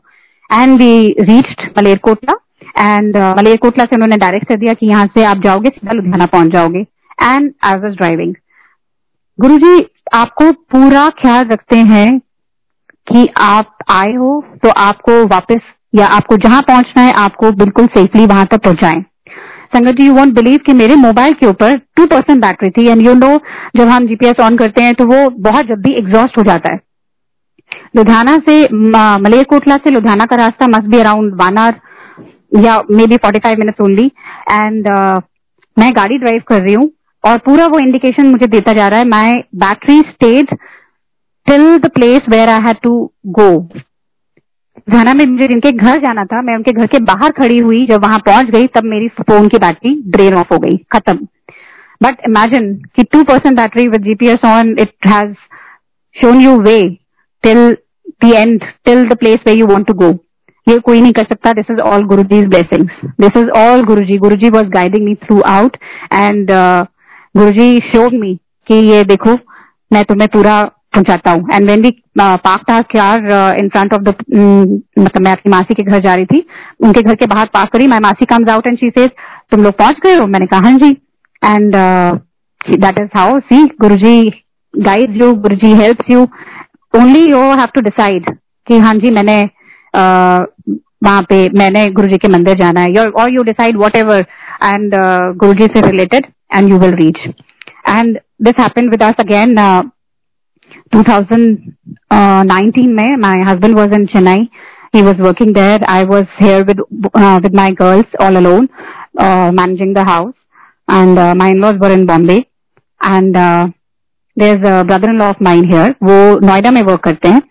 And 0.50 0.78
we 0.80 1.16
reached 1.22 1.62
Maler 1.78 1.98
Kotla 2.00 2.34
and 2.80 3.18
Maler 3.38 3.58
Kotla 3.58 3.84
से 3.84 3.96
उन्होंने 3.96 4.18
डायरेक्ट 4.18 4.48
कर 4.48 4.56
दिया 4.56 4.74
कि 4.74 4.88
यहाँ 4.88 5.06
से 5.08 5.24
आप 5.26 5.42
जाओगे, 5.44 5.70
सीधा 5.70 5.94
लुधियाना 5.94 6.26
पहुँच 6.28 6.52
जाओगे. 6.54 6.80
एंड 6.80 7.52
आई 7.64 7.80
वॉज़ 7.80 7.96
ड्राइविंग 7.96 8.34
गुरु 9.40 9.58
जी 9.60 9.88
आपको 10.14 10.52
पूरा 10.52 11.10
ख्याल 11.22 11.48
रखते 11.48 11.78
हैं 11.88 12.20
कि 13.08 13.28
आप 13.38 13.78
आए 13.92 14.14
हो 14.14 14.44
तो 14.64 14.70
आपको 14.82 15.26
वापस 15.28 15.62
या 15.94 16.06
आपको 16.08 16.38
जहाँ 16.38 16.62
पहुँचना 16.62 17.04
है, 17.04 17.12
आपको 17.14 17.52
बिल्कुल 17.54 17.86
सेफली 17.88 18.26
वहाँ 18.26 18.46
तक 18.46 18.64
पहुंचाएँ. 18.64 19.02
संगत 19.76 19.96
जी 19.96 20.06
यू 20.06 20.14
वॉन्ट 20.14 20.34
बिलीव 20.36 20.60
कि 20.66 20.74
मेरे 20.74 20.96
मोबाइल 20.98 21.34
के 21.34 21.46
ऊपर 21.48 21.78
टू 21.98 22.06
परसेंट 22.06 22.42
बैटरी 22.42 22.70
थी. 22.72 22.88
एंड 22.88 23.02
यू 23.02 23.14
नो 23.16 23.38
जब 23.78 23.88
हम 23.88 24.08
जीपीएस 24.08 24.40
ऑन 24.42 24.58
करते 24.58 24.84
हैं 24.84 24.94
तो 24.94 25.06
वो 25.06 25.30
बहुत 25.42 25.66
जल्दी 25.66 25.94
एग्जॉस्ट 25.94 26.38
हो 26.38 26.44
जाता 26.44 26.72
है. 26.72 26.80
लुधियाना 27.96 28.38
से 28.48 28.62
मलेरकोटला 29.20 29.78
से 29.78 29.90
लुधियाना 29.90 30.26
का 30.26 30.36
रास्ता 30.36 30.68
must 30.68 30.88
be 30.88 31.00
around 31.00 31.34
one 31.42 31.58
hour 31.58 32.64
या 32.66 32.76
maybe 33.08 33.18
forty 33.18 33.40
five 33.40 33.60
minutes 33.60 33.82
only 33.82 34.06
and 34.52 34.88
मैं 35.78 35.92
गाड़ी 35.96 36.18
ड्राइव 36.18 36.42
कर 36.48 36.62
रही 36.62 36.74
हूँ 36.74 36.92
और 37.24 37.38
पूरा 37.46 37.66
वो 37.68 37.80
इंडिकेशन 37.80 38.28
मुझे 38.28 38.48
देता 38.48 38.74
जा 38.74 38.88
रहा 38.88 39.00
है 39.00 39.08
my 39.08 39.42
battery 39.64 40.00
stage 40.12 40.58
till 41.48 41.78
the 41.80 41.90
place 41.94 42.30
where 42.30 42.50
I 42.50 42.62
had 42.62 42.78
to 42.84 42.94
go 43.40 43.50
जाना 44.90 45.14
में 45.14 45.26
मुझे 45.26 45.48
जिनके 45.48 45.72
घर 45.72 46.00
जाना 46.02 46.24
था, 46.26 46.42
मैं 46.42 46.56
उनके 46.56 46.72
घर 46.72 46.86
के 46.88 47.00
बाहर 47.04 47.32
खड़ी 47.32 47.58
हुई, 47.58 47.86
जब 47.88 48.04
वहाँ 48.04 48.18
पहुँच 48.26 48.50
गई, 48.52 48.66
तब 48.68 48.84
मेरी 48.84 49.08
फ़ोन 49.22 49.48
की 49.48 49.58
बैटरी 49.58 49.94
ड्रेन 50.12 50.34
ऑफ़ 50.36 50.54
हो 50.54 50.58
गई, 50.60 50.78
खत्म. 50.94 51.16
बट 52.02 52.20
इमेजिन 52.28 52.74
कि 52.96 53.04
two 53.04 53.24
percent 53.24 53.56
battery 53.58 53.88
with 53.88 54.04
GPS 54.04 54.46
on 54.46 54.76
it 54.80 55.08
has 55.08 55.34
shown 56.16 56.42
you 56.42 56.56
way 56.62 56.80
till 57.44 57.76
the 58.22 58.32
end 58.34 58.64
till 58.86 59.08
the 59.08 59.18
place 59.18 59.40
way 59.48 59.54
you 59.54 59.66
want 59.68 59.88
to 59.88 59.94
go 59.96 60.12
ये 60.68 60.78
कोई 60.80 61.02
नहीं 61.02 61.14
कर 61.14 61.24
सकता. 61.24 61.52
This 61.54 61.66
is 61.72 61.80
all 61.82 62.04
guru 62.08 62.24
ji's 62.26 62.46
blessings 62.50 63.06
this 63.22 63.38
is 63.38 63.50
all 63.58 63.84
Guru 63.86 64.06
ji 64.06 64.18
Guru 64.20 64.36
ji 64.36 64.50
was 64.50 64.68
guiding 64.70 65.06
me 65.06 65.16
throughout 65.48 65.78
and 66.14 66.52
Guru 67.38 67.52
ji 67.52 67.80
showed 67.86 68.14
मी 68.20 68.34
कि 68.68 68.76
ये 68.76 69.04
देखो, 69.06 69.38
मैं 69.92 70.04
तुम्हें 70.04 70.28
पूरा 70.34 70.64
पहुंचाता 70.94 71.32
हूँ. 71.32 71.48
एंड 71.54 71.70
वेन 71.70 71.82
वी 71.82 71.92
पार्क 72.18 72.62
था 72.70 72.80
car 72.94 73.58
in 73.60 73.68
front 73.70 73.94
of 73.94 74.02
the 74.02 74.14
मतलब 75.00 75.22
मैं 75.24 75.32
अपनी 75.32 75.52
मासी 75.52 75.74
के 75.74 75.84
घर 75.84 76.00
जा 76.04 76.14
रही 76.16 76.26
थी. 76.26 76.46
उनके 76.84 77.02
घर 77.02 77.16
के 77.16 77.26
बाहर 77.26 77.50
पार्क 77.54 77.72
करी. 77.74 77.88
माई 77.88 78.00
मासी 78.00 78.26
comes 78.26 78.50
out 78.52 78.68
and 78.68 78.78
she 78.78 78.90
says 78.90 79.10
तुम 79.52 79.64
लोग 79.64 79.74
पहुँच 79.78 80.00
गए 80.06 80.16
हो? 80.16 80.26
मैंने 80.28 80.46
कहा 80.46 80.70
हाँ 80.70 80.78
जी. 80.78 80.92
And 81.42 81.76
that 81.76 83.00
is 83.00 83.18
how 83.18 83.40
see 83.42 83.66
Guru 83.82 83.96
ji 83.98 84.32
guide 84.74 85.22
you 85.22 85.34
Guru 85.42 85.56
ji 85.58 85.74
help 85.82 86.10
you 86.10 86.28
only 86.94 87.22
you 87.30 87.40
have 87.40 87.68
to 87.76 87.82
decide 87.82 88.30
कि 88.68 88.78
हाँ 88.80 88.94
जी, 88.94 89.10
मैंने 89.12 89.38
वहाँ 91.04 91.22
पे 91.30 91.38
मैंने 91.60 91.86
गुरु 91.98 92.08
जी 92.08 92.18
के 92.18 92.28
मंदिर 92.28 92.58
जाना 92.58 92.82
है। 92.82 93.06
और 93.08 93.32
you 93.32 93.42
decide 93.44 93.78
whatever 93.96 94.26
and 94.64 94.96
Guru 95.40 95.54
ji 95.60 95.66
से 95.76 95.82
related 95.90 96.26
and 96.56 96.70
you 96.70 96.78
will 96.80 96.94
reach 96.96 97.20
and 97.90 98.18
this 98.44 98.60
happen 98.60 98.90
with 98.90 99.04
us 99.04 99.16
again 99.20 99.56
2019 100.96 102.88
में 102.98 103.16
my 103.18 103.44
husband 103.50 103.78
was 103.80 103.94
in 103.94 104.06
Chennai 104.14 104.48
he 104.96 105.02
was 105.02 105.20
working 105.22 105.54
there 105.56 105.84
I 105.90 106.04
was 106.12 106.26
here 106.42 106.64
with 106.66 106.82
with 107.44 107.56
my 107.56 107.72
girls 107.82 108.16
all 108.26 108.36
alone 108.36 108.68
managing 109.60 109.96
the 109.96 110.08
house 110.10 110.34
and 110.90 111.20
my 111.38 111.52
in-laws 111.62 111.78
were 111.82 111.92
in 111.92 112.06
Bombay 112.06 112.38
and 113.02 113.38
there's 114.38 114.62
a 114.64 114.84
brother-in-law 114.84 115.30
of 115.30 115.42
mine 115.42 115.64
here. 115.64 115.90
वो 116.04 116.40
नोएडा 116.40 116.72
में 116.72 116.82
work 116.82 117.00
करते 117.00 117.28
हैं. 117.28 117.42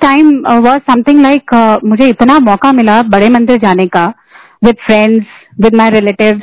Time 0.00 0.42
uh, 0.44 0.60
was 0.60 0.80
something 0.90 1.22
like 1.22 1.52
uh, 1.52 1.78
मुझे 1.84 2.08
इतना 2.08 2.38
मौका 2.38 2.72
मिला 2.72 3.02
बड़े 3.02 3.28
मंदिर 3.28 3.58
जाने 3.58 3.86
का 3.86 4.14
with 4.62 4.76
friends, 4.90 5.24
with 5.62 5.74
my 5.74 5.90
relatives. 5.90 6.42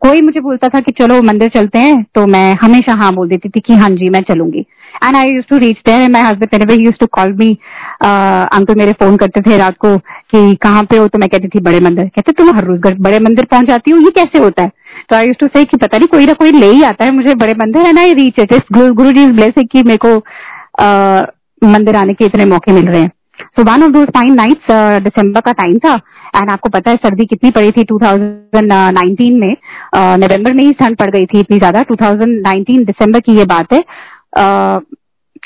कोई 0.00 0.20
मुझे 0.22 0.40
बोलता 0.40 0.68
था 0.68 0.80
कि 0.80 0.92
चलो 0.92 1.22
मंदिर 1.22 1.48
चलते 1.48 1.78
हैं 1.78 2.06
तो 2.14 2.26
मैं 2.26 2.54
हमेशा 2.62 2.94
हाँ 2.94 3.14
बोल 3.14 3.28
देती 3.28 3.48
थी 3.48 3.60
कि 3.60 3.74
हाँ 3.74 3.88
जी 3.90 4.08
मैं 4.08 4.20
चलूँगी 4.20 4.66
and 5.04 5.16
I 5.16 5.24
use 5.24 5.46
to 5.48 5.58
reach 5.58 5.76
there 5.86 6.10
my 6.10 6.22
husband 6.22 6.54
whenever 6.54 6.76
he 6.78 6.86
used 6.88 7.00
to 7.02 7.08
call 7.18 7.32
me 7.40 7.48
uncle 8.56 8.74
मेरे 8.74 8.92
फ़ोन 8.92 9.16
करते 9.16 9.40
थे 9.40 9.58
रात 9.58 9.76
को 9.76 9.96
कि 9.98 10.54
कहाँ 10.54 10.82
पे 10.82 10.96
हो 10.96 11.08
तो 11.08 11.18
मैं 11.18 11.28
कहती 11.28 11.48
थी 11.48 11.60
बड़े 11.60 11.80
मंदिर 11.80 12.04
कहते 12.04 12.32
तुम 12.32 12.56
हर 12.56 12.64
रोज 12.64 12.80
बड़े 13.00 13.18
मंदिर 13.18 13.44
पहुँच 13.44 13.66
जाती 13.66 13.90
हो 13.90 13.98
ये 13.98 14.10
कैसे 14.10 14.38
होता 14.38 14.62
है 14.62 14.72
तो 15.10 15.16
आई 15.16 15.26
यूज़ 15.26 15.36
टू 15.40 15.46
से 15.48 15.64
कि 15.64 15.76
पता 15.76 15.98
नहीं, 15.98 16.08
कोई 16.08 16.26
ना 16.26 16.32
कोई 16.34 16.52
ले 16.52 16.66
ही 16.66 16.82
आता 16.84 17.04
है 17.04 17.10
मुझे 17.12 17.34
बड़े 17.36 17.54
मंदिर 17.56 17.86
and 17.86 17.98
I 17.98 18.14
reach 18.14 18.38
it 18.40 18.54
Guru 18.72 19.12
ji 19.12 19.26
blessing 19.32 19.68
कि 19.68 19.82
मेरे 19.82 19.98
को 20.04 20.16
मंदिर 21.62 21.96
आने 21.96 22.14
के 22.14 22.24
इतने 22.24 22.44
मौके 22.46 22.72
मिल 22.72 22.86
रहे 22.86 23.00
हैं. 23.00 23.10
So 23.56 23.62
one 23.64 23.82
of 23.82 23.90
those 23.92 24.08
fine 24.14 24.34
nights 24.34 25.00
दिसंबर 25.02 25.40
का 25.40 25.52
टाइम 25.54 25.78
था 25.78 25.94
एंड 26.36 26.50
आपको 26.50 26.68
पता 26.68 26.90
है 26.90 26.96
सर्दी 26.96 27.24
कितनी 27.26 27.50
पड़ी 27.50 27.70
थी 27.72 27.84
2019 27.84 29.38
में. 29.40 29.56
नवंबर 29.94 30.52
में 30.52 30.62
ही 30.64 30.72
ठंड 30.74 30.96
पड़ 30.96 31.10
गई 31.10 31.26
थी 31.26 31.40
इतनी 31.40 31.58
ज़्यादा 31.58 31.82
2019 31.84 32.84
दिसंबर 32.86 33.20
की 33.20 33.36
ये 33.36 33.44
बात 33.46 33.72
है. 33.72 33.82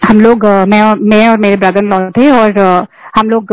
हम 0.02 0.20
लोग 0.20 0.44
मैं 0.68 0.82
मैं 1.02 1.28
और 1.28 1.38
मेरे 1.38 1.56
ब्रदर 1.56 1.84
लॉ 1.84 1.98
थे, 2.10 2.30
और 2.30 2.58
हम 3.18 3.30
लोग 3.30 3.52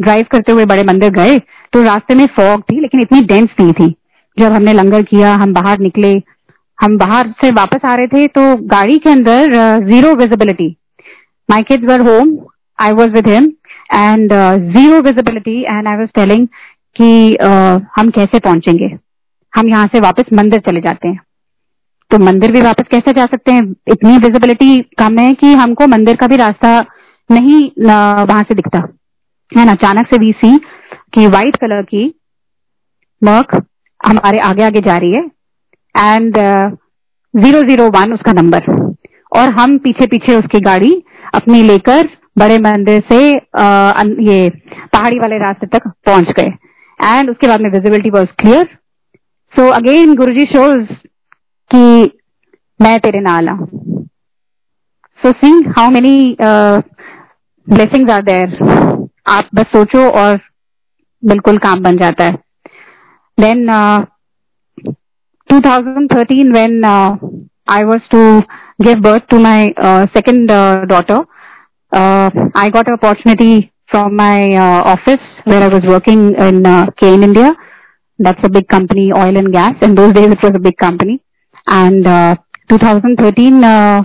ड्राइव 0.00 0.26
करते 0.32 0.52
हुए 0.52 0.64
बड़े 0.66 0.82
मंदिर 0.84 1.10
गए 1.12 1.38
तो 1.72 1.82
रास्ते 1.82 2.14
में 2.14 2.26
फॉग 2.36 2.62
थी, 2.62 2.80
लेकिन 2.80 3.00
इतनी 3.00 3.20
डेंस 3.22 3.48
नहीं 3.60 3.72
थी. 3.72 3.94
जब 4.38 4.52
हमने 4.52 4.72
लंगर 4.72 5.02
किया 5.02 5.34
हम 5.34 5.52
बाहर 5.54 5.78
निकले 5.78 6.12
हम 6.78 6.96
बाहर 6.98 7.28
से 7.40 7.50
वापस 7.50 7.84
आ 7.84 7.94
रहे 7.94 8.06
थे 8.06 8.26
तो 8.26 8.42
गाड़ी 8.66 8.98
के 8.98 9.10
अंदर 9.10 9.54
zero 9.86 10.14
visibility 10.14 10.68
my 11.48 11.62
kids 11.62 11.90
were 11.90 12.00
home 12.08 12.36
I 12.78 12.92
was 12.92 13.10
with 13.10 13.28
him 13.28 13.52
and 13.94 14.32
zero 14.74 15.00
visibility 15.02 15.60
and 15.62 15.88
I 15.88 15.96
was 15.96 16.10
telling 16.14 16.46
कि 16.96 17.36
uh, 17.42 17.80
हम 17.96 18.10
कैसे 18.10 18.38
पहुँचेंगे? 18.38 18.86
हम 19.52 19.68
यहाँ 19.68 19.86
से 19.86 20.00
वापस 20.00 20.24
मंदिर 20.34 20.60
चले 20.60 20.80
जाते 20.80 21.08
हैं। 21.08 21.20
तो 22.10 22.18
मंदिर 22.18 22.52
भी 22.52 22.60
वापस 22.60 22.84
कैसे 22.90 23.12
जा 23.12 23.26
सकते 23.26 23.52
हैं? 23.52 23.62
इतनी 23.88 24.16
विजिबिलिटी 24.18 24.80
कम 24.98 25.18
है 25.18 25.32
कि 25.34 25.52
हमको 25.54 25.86
मंदिर 25.86 26.16
का 26.16 26.26
भी 26.26 26.36
रास्ता 26.36 26.70
नहीं 27.30 27.60
वहाँ 27.80 28.42
से 28.42 28.54
दिखता। 28.54 28.78
है 29.52 29.64
ना? 29.64 29.72
अचानक 29.72 30.06
से 30.06 30.18
वी 30.18 30.32
सी 30.32 30.56
कि 31.14 31.26
व्हाइट 31.26 31.56
कलर 31.56 31.82
की 31.82 32.04
मर्क 33.22 33.54
हमारे 34.00 34.38
आगे 34.40 34.62
आगे 34.62 34.80
जा 34.80 34.96
रही 34.96 35.12
है। 35.12 35.22
एंड 35.94 36.36
ज़ीरो 37.34 37.62
ज़ीरो 37.68 37.88
वन 37.90 38.12
उसका 38.12 38.32
नंबर 38.32 38.64
और 39.32 39.50
हम 39.52 39.76
पीछे 39.78 40.06
पीछे 40.06 40.36
उसकी 40.36 40.60
गाड़ी 40.62 40.92
अपनी 41.34 41.62
लेकर 41.62 42.08
बड़े 42.38 42.58
मंदिर 42.60 43.02
से 43.12 43.18
आ, 43.36 44.02
ये 44.20 44.48
पहाड़ी 44.92 45.18
वाले 45.18 45.38
रास्ते 45.38 45.66
तक 45.68 45.88
पहुँच 46.06 46.30
गए। 46.38 46.52
एंड 47.00 47.30
उसके 47.30 47.46
बाद 47.48 47.60
में 47.60 47.70
visibility 47.70 48.10
was 48.10 48.28
clear 48.38 48.64
so 49.54 49.68
again 49.72 50.14
Guru 50.16 50.34
ji 50.34 50.44
shows 50.46 50.92
कि 51.70 52.12
मैं 52.80 52.98
तेरे 53.00 53.20
नाल 53.20 53.48
हाँ। 53.48 53.66
So 55.20 55.30
see 55.34 55.50
how 55.68 55.90
many 55.90 56.36
blessings 56.40 58.12
are 58.12 58.22
there 58.22 58.58
आप 59.28 59.48
बस 59.54 59.66
सोचो 59.72 60.08
और 60.10 60.38
बिल्कुल 61.22 61.58
काम 61.58 61.82
बन 61.82 61.96
जाता 61.98 62.24
है। 62.24 62.36
Then 63.40 63.68
uh, 63.70 64.06
2013 65.50 66.52
when 66.52 66.84
uh, 66.84 67.16
I 67.66 67.84
was 67.84 68.00
to 68.10 68.42
give 68.82 69.02
birth 69.02 69.26
to 69.28 69.38
my 69.38 69.72
uh, 69.76 70.06
second 70.14 70.50
uh, 70.50 70.84
daughter, 70.84 71.20
uh, 71.92 72.30
I 72.54 72.70
got 72.70 72.88
an 72.88 72.94
opportunity 72.94 73.72
from 73.90 74.16
my 74.16 74.54
uh, 74.54 74.82
office 74.94 75.24
where 75.44 75.62
I 75.62 75.68
was 75.68 75.82
working 75.86 76.34
in 76.34 76.66
uh, 76.66 76.86
Kane, 76.98 77.22
India. 77.22 77.54
That's 78.18 78.40
a 78.44 78.48
big 78.48 78.68
company, 78.68 79.12
oil 79.12 79.36
and 79.36 79.52
gas. 79.52 79.74
In 79.80 79.94
those 79.94 80.12
days, 80.12 80.30
it 80.30 80.38
was 80.42 80.52
a 80.54 80.58
big 80.58 80.76
company. 80.76 81.22
And 81.66 82.06
uh, 82.06 82.36
2013, 82.70 83.64
uh, 83.64 84.02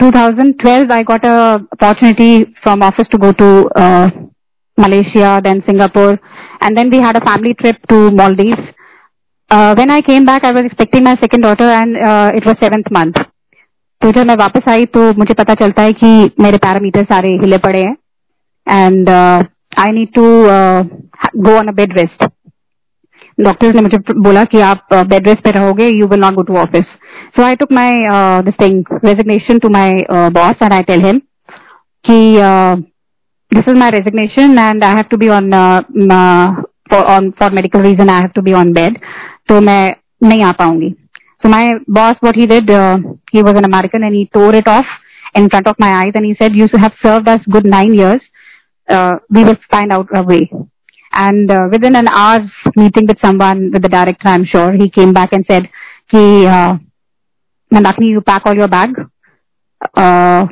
2012, 0.00 0.90
I 0.90 1.02
got 1.02 1.24
a 1.24 1.66
opportunity 1.72 2.54
from 2.62 2.82
office 2.82 3.08
to 3.12 3.18
go 3.18 3.32
to 3.32 3.68
uh, 3.74 4.10
Malaysia, 4.77 5.41
then 5.43 5.63
Singapore, 5.65 6.19
and 6.61 6.77
then 6.77 6.89
we 6.89 6.99
had 6.99 7.17
a 7.17 7.25
family 7.25 7.53
trip 7.53 7.77
to 7.89 8.11
Maldives. 8.11 8.61
Uh, 9.51 9.73
when 9.75 9.89
I 9.89 10.01
came 10.01 10.25
back, 10.25 10.43
I 10.43 10.51
was 10.51 10.65
expecting 10.65 11.03
my 11.03 11.15
second 11.15 11.41
daughter, 11.41 11.69
and 11.71 11.97
uh, 11.97 12.31
it 12.35 12.45
was 12.45 12.55
seventh 12.61 12.91
month. 12.91 13.17
तो 14.01 14.11
जब 14.11 14.25
मैं 14.27 14.35
वापस 14.35 14.67
आई 14.69 14.85
तो 14.85 15.03
मुझे 15.17 15.33
पता 15.33 15.53
चलता 15.53 15.83
है 15.83 15.93
कि 15.93 16.07
मेरे 16.39 16.57
पैरामीटर 16.57 17.03
सारे 17.03 17.29
हिले 17.43 17.57
पड़े 17.57 17.79
हैं 17.79 17.95
and 18.67 19.09
I 19.09 19.91
need 19.91 20.09
to 20.15 20.25
go 21.43 21.55
on 21.57 21.67
a 21.67 21.71
bed 21.71 21.97
rest 21.97 22.25
doctors 23.39 23.75
ने 23.75 23.81
मुझे 23.81 23.97
बोला 24.19 24.43
कि 24.51 24.59
आप 24.61 24.93
बेड 24.93 25.27
रेस्ट 25.27 25.43
पे 25.43 25.51
रहोगे 25.51 25.87
you 25.87 26.07
will 26.07 26.19
not 26.19 26.33
go 26.33 26.43
to 26.43 26.57
office 26.57 26.93
so 27.37 27.43
I 27.43 27.55
took 27.55 27.71
my 27.71 28.03
this 28.45 28.61
thing 28.61 28.83
resignation 29.05 29.59
to 29.59 29.69
my 29.69 30.03
boss 30.37 30.63
and 30.63 30.73
I 30.73 30.83
tell 30.83 31.05
him 31.05 31.19
कि 32.05 32.19
this 33.51 33.63
is 33.67 33.75
my 33.75 33.89
resignation 33.89 34.57
and 34.57 34.83
I 34.83 34.95
have 34.95 35.09
to 35.09 35.17
be 35.17 35.29
on 35.29 35.53
uh, 35.53 35.81
for 36.89 37.05
on 37.15 37.33
for 37.33 37.49
medical 37.49 37.81
reason 37.81 38.09
I 38.09 38.21
have 38.21 38.33
to 38.33 38.41
be 38.41 38.53
on 38.53 38.73
bed 38.73 39.01
तो 39.49 39.59
मैं 39.61 39.95
नहीं 40.23 40.43
आ 40.43 40.51
पाऊंगी 40.61 40.95
So 41.41 41.49
my 41.49 41.75
boss, 41.87 42.15
what 42.19 42.35
he 42.35 42.47
did, 42.47 42.69
uh, 42.69 42.97
he 43.31 43.43
was 43.43 43.53
an 43.55 43.65
American 43.65 44.03
and 44.03 44.15
he 44.15 44.25
tore 44.33 44.55
it 44.55 44.67
off 44.67 44.85
in 45.35 45.49
front 45.49 45.67
of 45.67 45.75
my 45.77 45.89
eyes 46.01 46.13
and 46.15 46.25
he 46.25 46.35
said, 46.39 46.55
you 46.55 46.67
have 46.77 46.93
served 47.03 47.27
us 47.27 47.39
good 47.49 47.65
nine 47.65 47.93
years. 47.93 48.21
Uh, 48.89 49.17
we 49.29 49.43
will 49.43 49.57
find 49.69 49.91
out 49.91 50.07
a 50.15 50.23
way. 50.23 50.51
And 51.13 51.51
uh, 51.51 51.67
within 51.71 51.95
an 51.95 52.07
hour's 52.07 52.49
meeting 52.75 53.05
with 53.07 53.17
someone, 53.21 53.71
with 53.71 53.81
the 53.83 53.89
director, 53.89 54.27
I'm 54.27 54.45
sure, 54.45 54.73
he 54.73 54.89
came 54.89 55.13
back 55.13 55.29
and 55.31 55.45
said, 55.49 55.69
Ki, 56.09 56.47
uh, 56.47 56.77
Mandakini, 57.71 58.09
you 58.09 58.21
pack 58.21 58.43
all 58.45 58.55
your 58.55 58.67
bag. 58.67 58.89
Uh, 59.95 60.47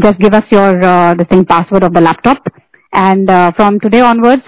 just 0.00 0.18
give 0.18 0.34
us 0.34 0.44
your, 0.50 0.82
uh, 0.82 1.14
the 1.14 1.24
thing, 1.24 1.44
password 1.44 1.82
of 1.82 1.92
the 1.92 2.00
laptop. 2.00 2.38
And 2.92 3.28
uh, 3.30 3.52
from 3.56 3.80
today 3.80 4.00
onwards, 4.00 4.42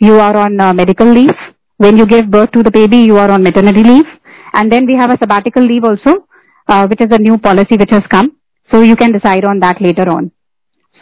you 0.00 0.14
are 0.14 0.36
on 0.36 0.60
uh, 0.60 0.72
medical 0.72 1.06
leave. 1.06 1.36
When 1.76 1.96
you 1.96 2.06
give 2.06 2.30
birth 2.30 2.52
to 2.52 2.62
the 2.62 2.70
baby, 2.70 2.98
you 2.98 3.16
are 3.16 3.30
on 3.30 3.42
maternity 3.42 3.82
leave 3.82 4.06
and 4.54 4.70
then 4.70 4.86
we 4.86 4.94
have 4.94 5.10
a 5.10 5.18
sabbatical 5.18 5.62
leave 5.62 5.84
also, 5.84 6.26
uh, 6.68 6.86
which 6.86 7.00
is 7.00 7.08
a 7.10 7.18
new 7.18 7.36
policy 7.38 7.76
which 7.76 7.90
has 7.90 8.02
come. 8.10 8.36
So 8.70 8.80
you 8.82 8.96
can 8.96 9.12
decide 9.12 9.44
on 9.44 9.60
that 9.60 9.80
later 9.80 10.08
on. 10.08 10.30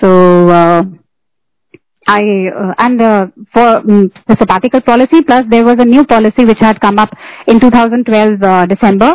So, 0.00 0.48
uh, 0.48 0.82
I, 2.08 2.22
uh, 2.48 2.74
and 2.78 3.00
uh, 3.00 3.26
for 3.52 3.76
um, 3.76 4.10
the 4.26 4.36
sabbatical 4.40 4.80
policy, 4.80 5.22
plus 5.22 5.44
there 5.48 5.64
was 5.64 5.76
a 5.78 5.84
new 5.84 6.04
policy 6.04 6.44
which 6.44 6.58
had 6.58 6.80
come 6.80 6.98
up 6.98 7.10
in 7.46 7.60
2012 7.60 8.42
uh, 8.42 8.66
December, 8.66 9.14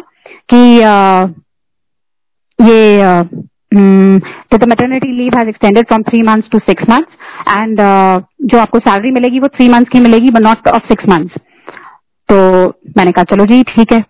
कि 0.51 0.79
uh, 0.83 1.27
ये 2.61 3.01
uh, 3.01 3.23
so 3.71 4.57
the 4.57 4.67
maternity 4.67 5.11
leave 5.11 5.33
has 5.33 5.47
extended 5.47 5.87
from 5.87 6.03
three 6.03 6.23
months 6.23 6.47
to 6.49 6.59
six 6.67 6.83
months 6.87 7.11
and 7.55 7.79
uh, 7.79 8.19
जो 8.41 8.59
आपको 8.59 8.79
salary 8.79 9.11
मिलेगी 9.11 9.39
वो 9.39 9.47
three 9.55 9.67
months 9.69 9.89
की 9.89 9.99
मिलेगी 9.99 10.29
but 10.31 10.41
not 10.41 10.67
of 10.67 10.83
six 10.87 11.09
months 11.09 11.33
तो 12.29 12.37
मैंने 12.97 13.11
कहा 13.11 13.23
चलो 13.31 13.45
जी 13.45 13.63
ठीक 13.63 13.91
है। 13.93 14.01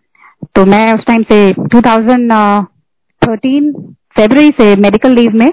तो 0.56 0.66
मैं 0.66 0.94
उस 0.94 1.06
टाइम 1.08 1.24
से 1.32 1.40
2013 1.76 3.72
फरवरी 4.18 4.50
से 4.60 4.76
मेडिकल 4.82 5.12
लीव 5.12 5.32
में 5.38 5.50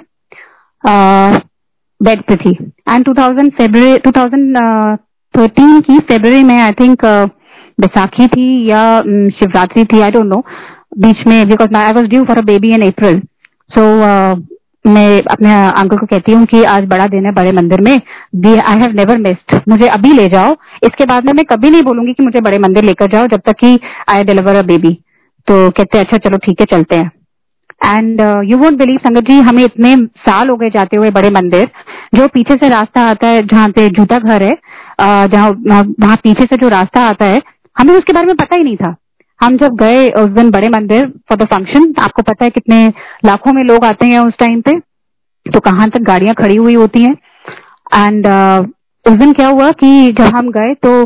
बेड 2.01 2.23
पे 2.29 2.37
थी। 2.37 2.53
एंड 2.91 3.05
2000 3.09 3.51
फरवरी 3.59 3.97
2013 4.07 5.81
की 5.87 5.99
फरवरी 6.09 6.43
में 6.45 6.59
आई 6.61 6.73
थिंक 6.81 7.05
बैसाखी 7.81 8.27
थी 8.35 8.47
या 8.71 8.81
शिवरात्रि 9.39 9.85
थी 9.85 10.01
आई 10.01 10.11
डोंट 10.11 10.27
नो 10.27 10.45
बीच 10.99 11.27
में 11.27 11.49
because 11.49 11.77
I 11.77 11.93
was 11.93 12.07
due 12.07 12.25
for 12.25 12.39
a 12.39 12.43
baby 12.53 12.75
in 12.75 12.83
April 12.89 13.23
so 13.75 13.83
मैं 14.85 15.21
अपने 15.33 15.53
अंकल 15.69 15.97
को 15.97 16.07
कहती 16.07 16.33
हूँ 16.33 16.45
कि 16.47 16.63
आज 16.71 16.85
बड़ा 16.89 17.07
दिन 17.07 17.27
है 17.27 17.33
बड़े 17.33 17.53
मंदिर 17.53 17.81
में। 17.81 17.99
दी 18.37 18.55
आई 18.55 18.79
हैव 18.81 18.93
नेवर 18.97 19.19
मिस्ड 19.19 19.61
मुझे 19.69 19.87
अभी 19.89 20.13
ले 20.13 20.27
जाओ। 20.29 20.53
इसके 20.85 21.05
बाद 21.07 21.25
में 21.25 21.33
मैं 21.33 21.45
कभी 21.45 21.71
नहीं 21.71 21.83
बोलूँगी 21.83 22.13
कि 22.13 22.23
मुझे 22.23 22.41
बड़े 22.41 22.59
मंदिर 22.59 22.85
लेकर 22.85 23.11
जाओ 23.13 23.27
जब 23.27 23.41
तक 23.47 23.57
कि 23.61 23.79
आई 24.09 24.25
डिलीवर 24.25 24.57
अ 24.57 24.63
बेबी 24.63 24.93
तो 25.49 25.71
कहते 25.71 25.99
हैं 25.99 26.05
अच्छा 26.05 26.19
चलो 26.19 26.39
ठीक 26.39 26.61
है 26.61 26.67
चलते 26.67 26.97
हैं. 26.97 27.11
एंड 27.87 28.21
यू 28.49 28.59
वोट 28.59 28.75
बिलीव 28.75 28.99
संगत 28.99 29.29
जी 29.31 29.39
हमें 29.41 29.63
इतने 29.65 29.95
साल 30.27 30.49
हो 30.49 30.57
गए 30.57 30.71
जाते 30.71 30.97
हुए 30.97 31.11
बड़े 31.11 31.31
मंदिर 31.31 31.71
जो 32.15 32.27
पीछे 32.35 32.55
से 32.55 32.69
रास्ता 32.69 33.03
आता 33.11 33.29
है 33.29 33.47
जहाँ 33.47 33.69
पे 33.69 33.89
जूता 33.91 34.19
घर 34.19 34.43
है 34.43 34.53
uh, 34.53 35.33
जहाँ 35.33 35.51
वहाँ 35.51 36.17
पीछे 36.25 36.45
से 36.45 36.57
जो 36.57 36.69
रास्ता 36.71 37.01
आता 37.09 37.25
है 37.25 37.41
हमें 37.77 37.95
उसके 37.95 38.13
बारे 38.13 38.27
में 38.27 38.37
पता 38.37 38.57
ही 38.57 38.65
नहीं 38.65 38.77
था। 38.77 38.95
हम 39.45 39.57
जब 39.59 39.75
गए 39.77 40.09
उस 40.19 40.31
दिन 40.33 40.51
बड़े 40.51 40.69
मंदिर 40.71 41.07
फॉर 41.29 41.39
द 41.39 41.47
फ़ंक्शन 41.49 41.93
आपको 42.01 42.23
पता 42.23 42.45
है 42.45 42.51
कितने 42.51 42.87
लाखों 43.25 43.53
में 43.53 43.63
लोग 43.65 43.85
आते 43.85 44.07
हैं 44.07 44.19
उस 44.21 44.35
टाइम 44.39 44.61
पे 44.61 44.79
तो 45.47 45.61
कहाँ 45.61 45.89
तक 45.91 46.03
गाड़ियाँ 46.03 46.35
खड़ी 46.35 46.57
हुई 46.57 46.75
होती 46.75 47.03
हैं। 47.03 47.17
एंड 47.95 48.27
uh, 48.27 48.69
उस 49.07 49.19
दिन 49.19 49.33
क्या 49.33 49.49
हुआ 49.49 49.71
कि 49.73 50.13
जब 50.13 50.37
हम 50.37 50.51
गए 50.51 50.75
तो 50.85 51.05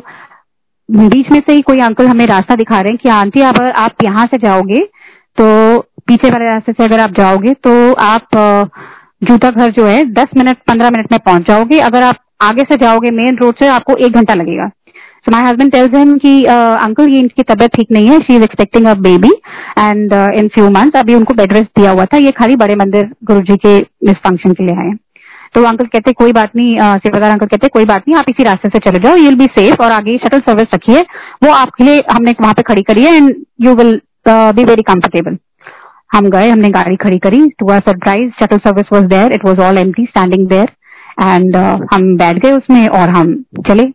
बीच 0.88 1.30
में 1.32 1.40
से 1.40 1.52
ही 1.52 1.60
कोई 1.62 1.80
अंकल 1.80 2.08
हमें 2.08 2.26
रास्ता 2.26 2.54
दिखा 2.56 2.80
रहे 2.80 2.90
हैं 2.90 2.98
कि 2.98 3.08
आंटी 3.10 3.40
अगर 3.42 3.70
आप 3.72 4.04
यहाँ 4.04 4.26
से 4.26 4.38
जाओगे? 4.38 4.84
तो 5.38 5.78
पीछे 6.06 6.30
वाले 6.30 6.44
रास्ते 6.44 6.72
से 6.72 6.84
अगर 6.84 7.00
आप 7.00 7.10
जाओगे 7.18 7.52
तो 7.66 7.92
आप 8.02 8.28
जूता 9.24 9.50
घर 9.50 9.72
जो 9.72 9.86
है 9.86 10.02
दस 10.12 10.36
मिनट 10.36 10.58
पंद्रह 10.68 10.90
मिनट 10.90 11.12
में 11.12 11.18
पहुँच 11.26 11.48
जाओगे। 11.48 11.78
अगर 11.80 12.02
आप 12.02 12.16
आगे 12.42 12.62
से 12.62 12.76
जाओगे 12.76 13.10
मेन 13.10 13.36
रोड 13.36 13.54
से 13.54 13.66
आपको 13.68 13.96
एक 13.96 14.12
घंटा 14.12 14.34
लगेगा। 14.34 14.70
So 15.24 15.32
my 15.32 15.40
husband 15.44 15.72
tells 15.72 15.94
him 15.94 16.18
कि 16.20 16.32
अंकल 16.44 17.08
ये 17.08 17.18
इनकी 17.18 17.42
तबीयत 17.44 17.74
ठीक 17.76 17.90
नहीं 17.92 18.08
है 18.08 18.18
she 18.20 18.36
is 18.36 18.42
expecting 18.42 18.86
a 18.86 18.94
baby 19.06 19.30
and 19.78 20.12
in 20.12 20.48
few 20.54 20.68
months 20.70 20.96
अभी 20.98 21.14
उनको 21.14 21.34
बेड 21.34 21.52
रेस्ट 21.52 21.70
दिया 21.78 21.90
हुआ 21.90 22.04
था, 22.04 22.16
ये 22.16 22.30
खाली 22.38 22.56
बड़े 22.56 22.74
मंदिर 22.76 23.08
गुरु 23.24 23.40
जी 23.42 23.56
के 23.56 23.78
मिस 24.06 24.16
फ़ंक्शन 24.26 24.52
के 24.52 24.64
लिए 24.64 24.74
आए। 24.76 24.92
तो 25.54 25.62
अंकल 25.64 25.86
कहते, 25.86 26.12
कोई 26.12 26.32
बात 26.32 26.56
नहीं 26.56 26.76
सेवादार 26.76 27.30
अंकल 27.30 27.46
कहते, 27.46 27.68
कोई 27.68 27.84
बात 27.84 28.08
नहीं, 28.08 28.18
आप 28.18 28.24
इसी 28.28 28.44
रास्ते 28.44 28.68
से 28.68 28.78
चले 28.86 28.98
जाओ 29.04 29.16
यू 29.16 29.24
विल 29.24 29.36
बी 29.38 29.46
सेफ़ 29.58 29.82
और 29.82 29.92
आगे 29.92 30.16
शटल 30.24 30.40
सर्विस 30.40 30.74
रखिए, 30.74 31.02
वो 31.44 31.52
आपके 31.52 31.84
लिए 31.84 32.02
हमने 32.10 32.34
वहाँ 32.40 32.54
पे 32.54 32.62
खड़ी 32.70 32.82
करी 32.90 33.04
है 33.04 33.14
and 33.16 33.34
you 33.60 33.74
will 33.74 34.00
be 34.28 34.64
very 34.64 34.82
comfortable 34.84 35.38
हम 36.14 36.28
गए, 36.30 36.48
हमने 36.48 36.68
गाड़ी 36.70 36.96
खड़ी 36.96 37.18
करी 37.18 37.46
to 37.58 37.70
our 37.70 37.80
surprise 37.86 38.30
shuttle 38.40 38.58
service 38.66 38.92
was 38.92 39.06
there 39.08 39.32
it 39.32 39.44
was 39.44 39.60
all 39.62 39.78
empty 39.78 40.04
standing 40.06 40.48
there 40.48 40.70
and 41.22 41.56
हम 41.92 42.16
बैठ 42.16 42.38
गए 42.44 42.52
उसमें 42.52 42.86
और 42.88 43.08
हम 43.10 43.34
चले। 43.68 43.92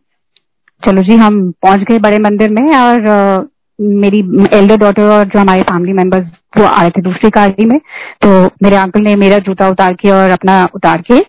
चलो 0.83 1.01
जी 1.03 1.15
हम 1.17 1.39
पहुँच 1.63 1.81
गए 1.89 1.99
बड़े 1.99 2.17
मंदिर 2.19 2.49
में 2.51 2.75
और 2.77 3.49
मेरी 3.79 4.19
एल्डर 4.53 4.77
डॉटर 4.77 5.09
और 5.09 5.23
जो 5.25 5.39
हमारे 5.39 5.61
फैमिली 5.63 5.93
मेंबर्स 5.93 6.25
वो 6.57 6.65
आए 6.65 6.89
थे 6.89 7.01
दूसरी 7.01 7.29
गाड़ी 7.29 7.65
में। 7.65 7.77
तो 8.21 8.29
मेरे 8.63 8.75
अंकल 8.77 9.01
ने 9.01 9.15
मेरा 9.15 9.37
जूता 9.45 9.67
उतार 9.69 9.93
के 9.93 10.09
और 10.11 10.29
अपना 10.31 10.63
उतार 10.75 11.01
के 11.01 11.19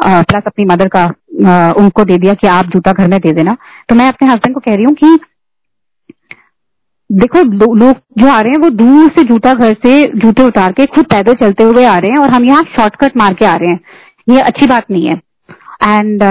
प्लस 0.00 0.42
अपनी 0.46 0.64
मदर 0.64 0.88
का 0.96 1.04
उनको 1.78 2.04
दे 2.04 2.18
दिया 2.18 2.34
कि 2.34 2.46
आप 2.48 2.66
जूता 2.72 2.92
घर 2.92 3.08
में 3.08 3.18
दे 3.20 3.32
देना। 3.32 3.56
तो 3.88 3.94
मैं 3.94 4.08
अपने 4.08 4.30
हस्बैंड 4.32 4.54
को 4.54 4.60
कह 4.60 4.74
रही 4.74 4.84
हूँ 4.84 4.94
कि 4.94 5.18
देखो 7.10 7.42
लोग 7.42 7.76
लो, 7.78 7.92
जो 8.18 8.28
आ 8.28 8.40
रहे 8.40 8.52
हैं 8.52 8.58
वो 8.60 8.68
दूर 8.72 9.10
से 9.16 9.22
जूता 9.24 9.52
घर 9.54 9.72
से 9.82 10.04
जूते 10.16 10.42
उतार 10.42 10.72
के 10.72 10.86
खुद 10.86 11.04
पैदल 11.06 11.34
चलते 11.40 11.64
हुए 11.64 11.84
आ 11.86 11.96
रहे 11.96 12.10
हैं 12.10 12.18
और 12.18 12.30
हम 12.30 12.44
यहाँ 12.44 12.62
शॉर्टकट 12.76 13.16
मार 13.16 13.34
के 13.34 13.44
आ 13.46 13.54
रहे 13.54 13.72
हैं। 13.72 13.80
ये 14.28 14.40
अच्छी 14.42 14.66
बात 14.66 14.90
नहीं 14.90 15.06
है। 15.06 15.20
एंड 15.84 16.22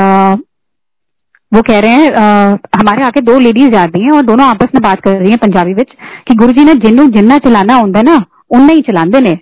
वो 1.53 1.61
कह 1.61 1.79
रहे 1.79 1.91
हैं 1.91 2.11
आ, 2.13 2.57
हमारे 2.75 3.03
आके 3.03 3.21
दो 3.21 3.37
लेडीज़ 3.39 3.71
जा 3.71 3.83
रही 3.85 4.03
हैं 4.03 4.11
और 4.11 4.21
दोनों 4.23 4.45
आपस 4.45 4.67
में 4.75 4.81
बात 4.83 5.01
कर 5.01 5.17
रही 5.17 5.29
हैं 5.29 5.37
पंजाबी 5.37 5.73
विच 5.73 5.91
कि 6.27 6.35
गुरु 6.35 6.53
जी 6.53 6.63
ने 6.65 6.73
जिन्नू 6.85 7.05
जिन्ना 7.11 7.37
चलाना 7.39 7.75
होंगे 7.75 8.01
ना 8.03 8.23
उन्ना 8.51 8.73
ही 8.73 8.81
चलाते 8.81 9.19
ने। 9.19 9.33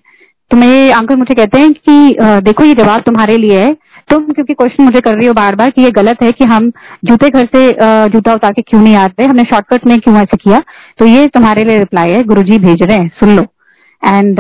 तो 0.52 0.58
मेरे 0.58 0.92
अंकल 0.92 1.16
मुझे 1.16 1.36
कहते 1.36 1.60
हैं 1.60 1.72
कि 1.74 2.16
आ, 2.16 2.40
देखो 2.40 2.64
ये 2.64 2.74
जवाब 2.74 3.02
तुम्हारे 3.02 3.38
लिए 3.38 3.60
है। 3.60 3.74
तुम 4.10 4.24
क्योंकि 4.26 4.54
क्वेश्चन 4.54 4.84
मुझे 4.84 5.02
कर 5.02 5.16
रही 5.16 5.28
हो 5.28 5.34
बार 5.34 5.56
बार 5.56 5.70
कि 5.70 5.82
ये 5.82 5.92
गलत 5.92 6.24
है 6.24 6.32
कि 6.32 6.46
हम 6.46 6.72
जूते 7.06 7.30
घर 7.30 7.46
से 7.56 7.68
जूता 8.10 8.34
उतार 8.34 8.52
के 8.52 8.62
क्यों 8.62 8.82
नहीं 8.82 8.96
आते 8.96 9.24
हमने 9.24 9.44
शॉर्टकट 9.44 9.86
में 9.88 10.00
क्यों 10.00 10.16
ऐसे 10.18 10.38
किया? 10.38 10.62
तो 11.00 11.06
ये 11.06 11.28
तुम्हारे 11.28 11.64
लिए 11.64 11.78
रिप्लाई 11.80 12.12
है 12.12 12.24
गुरु 12.24 12.42
भेज 12.42 12.84
रहे 12.84 12.98
हैं 12.98 13.12
सुन 13.20 13.36
लो। 13.36 13.46
And 14.04 14.40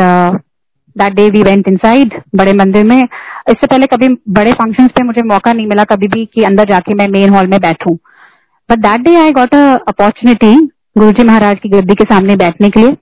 that 0.95 1.13
day 1.13 1.29
we 1.29 1.41
went 1.43 1.67
inside 1.67 2.13
बड़े 2.35 2.53
मंदिर 2.53 2.83
में। 2.85 2.97
इससे 2.97 3.67
पहले 3.67 3.87
कभी 3.87 4.07
बड़े 4.29 4.51
फ़ंक्शंस 4.53 4.89
पे 4.95 5.03
मुझे 5.03 5.23
मौका 5.27 5.53
नहीं 5.53 5.67
मिला 5.67 5.83
कभी 5.91 6.07
भी 6.07 6.25
कि 6.33 6.43
अंदर 6.43 6.69
जाके 6.69 6.95
मैं 6.95 7.07
मेन 7.09 7.33
हॉल 7.33 7.47
में 7.47 7.59
बैठूं। 7.61 7.95
But 8.69 8.79
that 8.79 9.01
day 9.01 9.15
I 9.15 9.31
got 9.33 9.55
a 9.55 9.63
opportunity 9.87 10.53
Guru 10.97 11.11
ji 11.11 11.23
Maharaj 11.23 11.59
की 11.59 11.69
गद्दी 11.69 11.95
के 11.95 12.03
सामने 12.05 12.35
बैठने 12.37 12.69
के 12.69 12.79
लिए। 12.79 12.95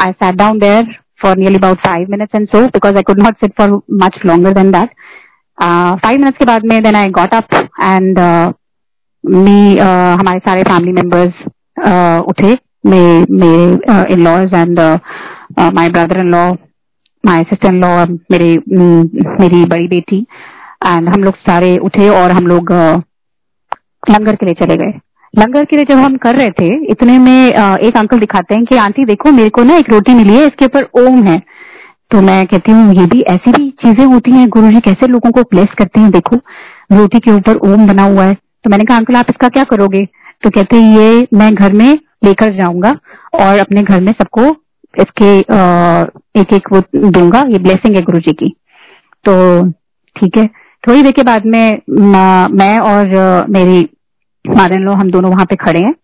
I 0.00 0.12
sat 0.12 0.34
down 0.34 0.58
there 0.58 0.94
for 1.22 1.36
nearly 1.36 1.58
about 1.58 1.78
five 1.86 2.10
minutes 2.10 2.34
and 2.34 2.48
so 2.48 2.64
because 2.68 2.96
I 2.96 3.02
could 3.02 3.22
not 3.22 3.44
sit 3.44 3.52
for 3.58 3.80
much 4.04 4.18
longer 4.26 4.52
than 4.54 4.70
that 4.72 4.90
five 6.02 6.18
minutes 6.18 6.38
के 6.38 6.44
बाद 6.44 6.64
में 6.66 6.82
then 6.82 6.96
I 6.96 7.08
got 7.18 7.34
up 7.34 7.54
and 7.54 8.18
me 9.24 9.76
हमारे 9.78 10.38
सारे 10.38 10.62
फैमिली 10.64 10.92
मेंबर्स 10.92 11.32
uh, 11.86 12.22
उठे। 12.28 12.56
मेरे 12.86 14.12
in 14.12 14.20
laws 14.24 14.54
and 14.54 14.78
my 15.74 15.88
brother 15.88 16.18
in 16.20 16.30
law 16.32 16.44
my 17.28 17.42
sister 17.42 17.72
law 17.72 17.88
मेरे, 18.30 18.50
मेरी 18.70 19.64
बड़ी 19.64 19.86
बेटी 19.88 20.18
एंड 20.86 21.08
हम 21.08 21.24
लोग 21.24 21.34
सारे 21.36 21.76
उठे 21.78 22.08
और 22.10 22.30
हम 22.30 22.46
लोग 22.46 22.72
लंगर 24.10 24.34
के 24.34 24.46
लिए 24.46 24.54
चले 24.54 24.76
गए। 24.76 24.92
लंगर 25.34 25.64
के 25.64 25.76
लिए 25.76 25.84
जब 25.84 25.98
हम 25.98 26.16
कर 26.16 26.36
रहे 26.36 26.50
थे, 26.50 26.68
इतने 26.86 27.18
में 27.18 27.48
एक 27.78 27.96
अंकल 27.96 28.18
दिखाते 28.18 28.54
हैं 28.54 28.64
कि, 28.64 28.76
आंटी, 28.76 29.04
देखो, 29.04 29.32
मेरे 29.32 29.48
को 29.48 29.62
ना 29.62 29.76
एक 29.76 29.90
रोटी 29.90 30.14
मिली 30.14 30.36
है, 30.36 30.46
इसके 30.46 30.64
ऊपर 30.64 30.88
ओम 31.00 31.22
है। 31.24 31.38
तो 32.10 32.20
मैं 32.20 32.46
कहती 32.46 32.72
हूँ, 32.72 32.94
ये 32.94 33.06
भी 33.06 33.20
ऐसी 33.28 33.50
भी 33.52 33.68
चीज़ें 33.82 34.04
होती 34.04 34.30
हैं, 34.30 34.48
गुरु 34.48 34.70
जी 34.70 34.80
कैसे 34.80 35.06
लोगों 35.06 35.30
को 35.30 35.42
ब्लेस 35.42 35.74
करते 35.78 36.00
हैं, 36.00 36.10
देखो, 36.10 36.36
रोटी 36.92 37.18
के 37.18 37.30
ऊपर 37.30 37.56
ओम 37.68 37.86
बना 37.86 38.02
हुआ 38.02 38.24
है। 38.24 38.34
तो 38.34 38.70
मैंने 38.70 38.84
कहा, 38.84 38.96
अंकल, 38.96 39.16
आप 39.16 39.26
इसका 39.30 39.48
क्या 39.48 39.64
करोगे? 39.64 40.04
तो 40.42 40.50
कहते 40.50 40.76
हैं, 40.76 40.98
ये 40.98 41.26
मैं 41.34 41.54
घर 41.54 41.72
में 41.72 41.92
लेकर 42.24 42.54
जाऊँगा 42.54 42.96
और 43.34 43.58
अपने 43.58 43.82
घर 43.82 44.00
में 44.00 44.12
सबको 44.12 44.50
इसके 44.94 45.36
एक 46.40 46.52
एक 46.54 46.72
वो 46.72 46.80
दूँगा, 47.10 47.40
ये 47.42 47.58
ब्लेसिंग 47.58 47.96
है 47.96 48.02
गुरु 48.02 48.18
जी 48.18 48.32
की। 48.32 48.48
तो 49.24 49.34
ठीक 50.16 50.36
है। 50.38 50.46
थोड़ी 50.84 51.02
देर 51.02 51.12
के 51.12 51.22
बाद 51.22 51.46
में, 51.46 51.80
मैं 51.90 52.78
और 52.80 53.46
मेरी 53.50 53.88
मादन 54.44 54.82
लो 54.82 54.92
हम 54.92 55.10
दोनों 55.10 55.30
वहाँ 55.30 55.44
पे 55.46 55.56
खड़े 55.56 55.80
हैं। 55.80 55.94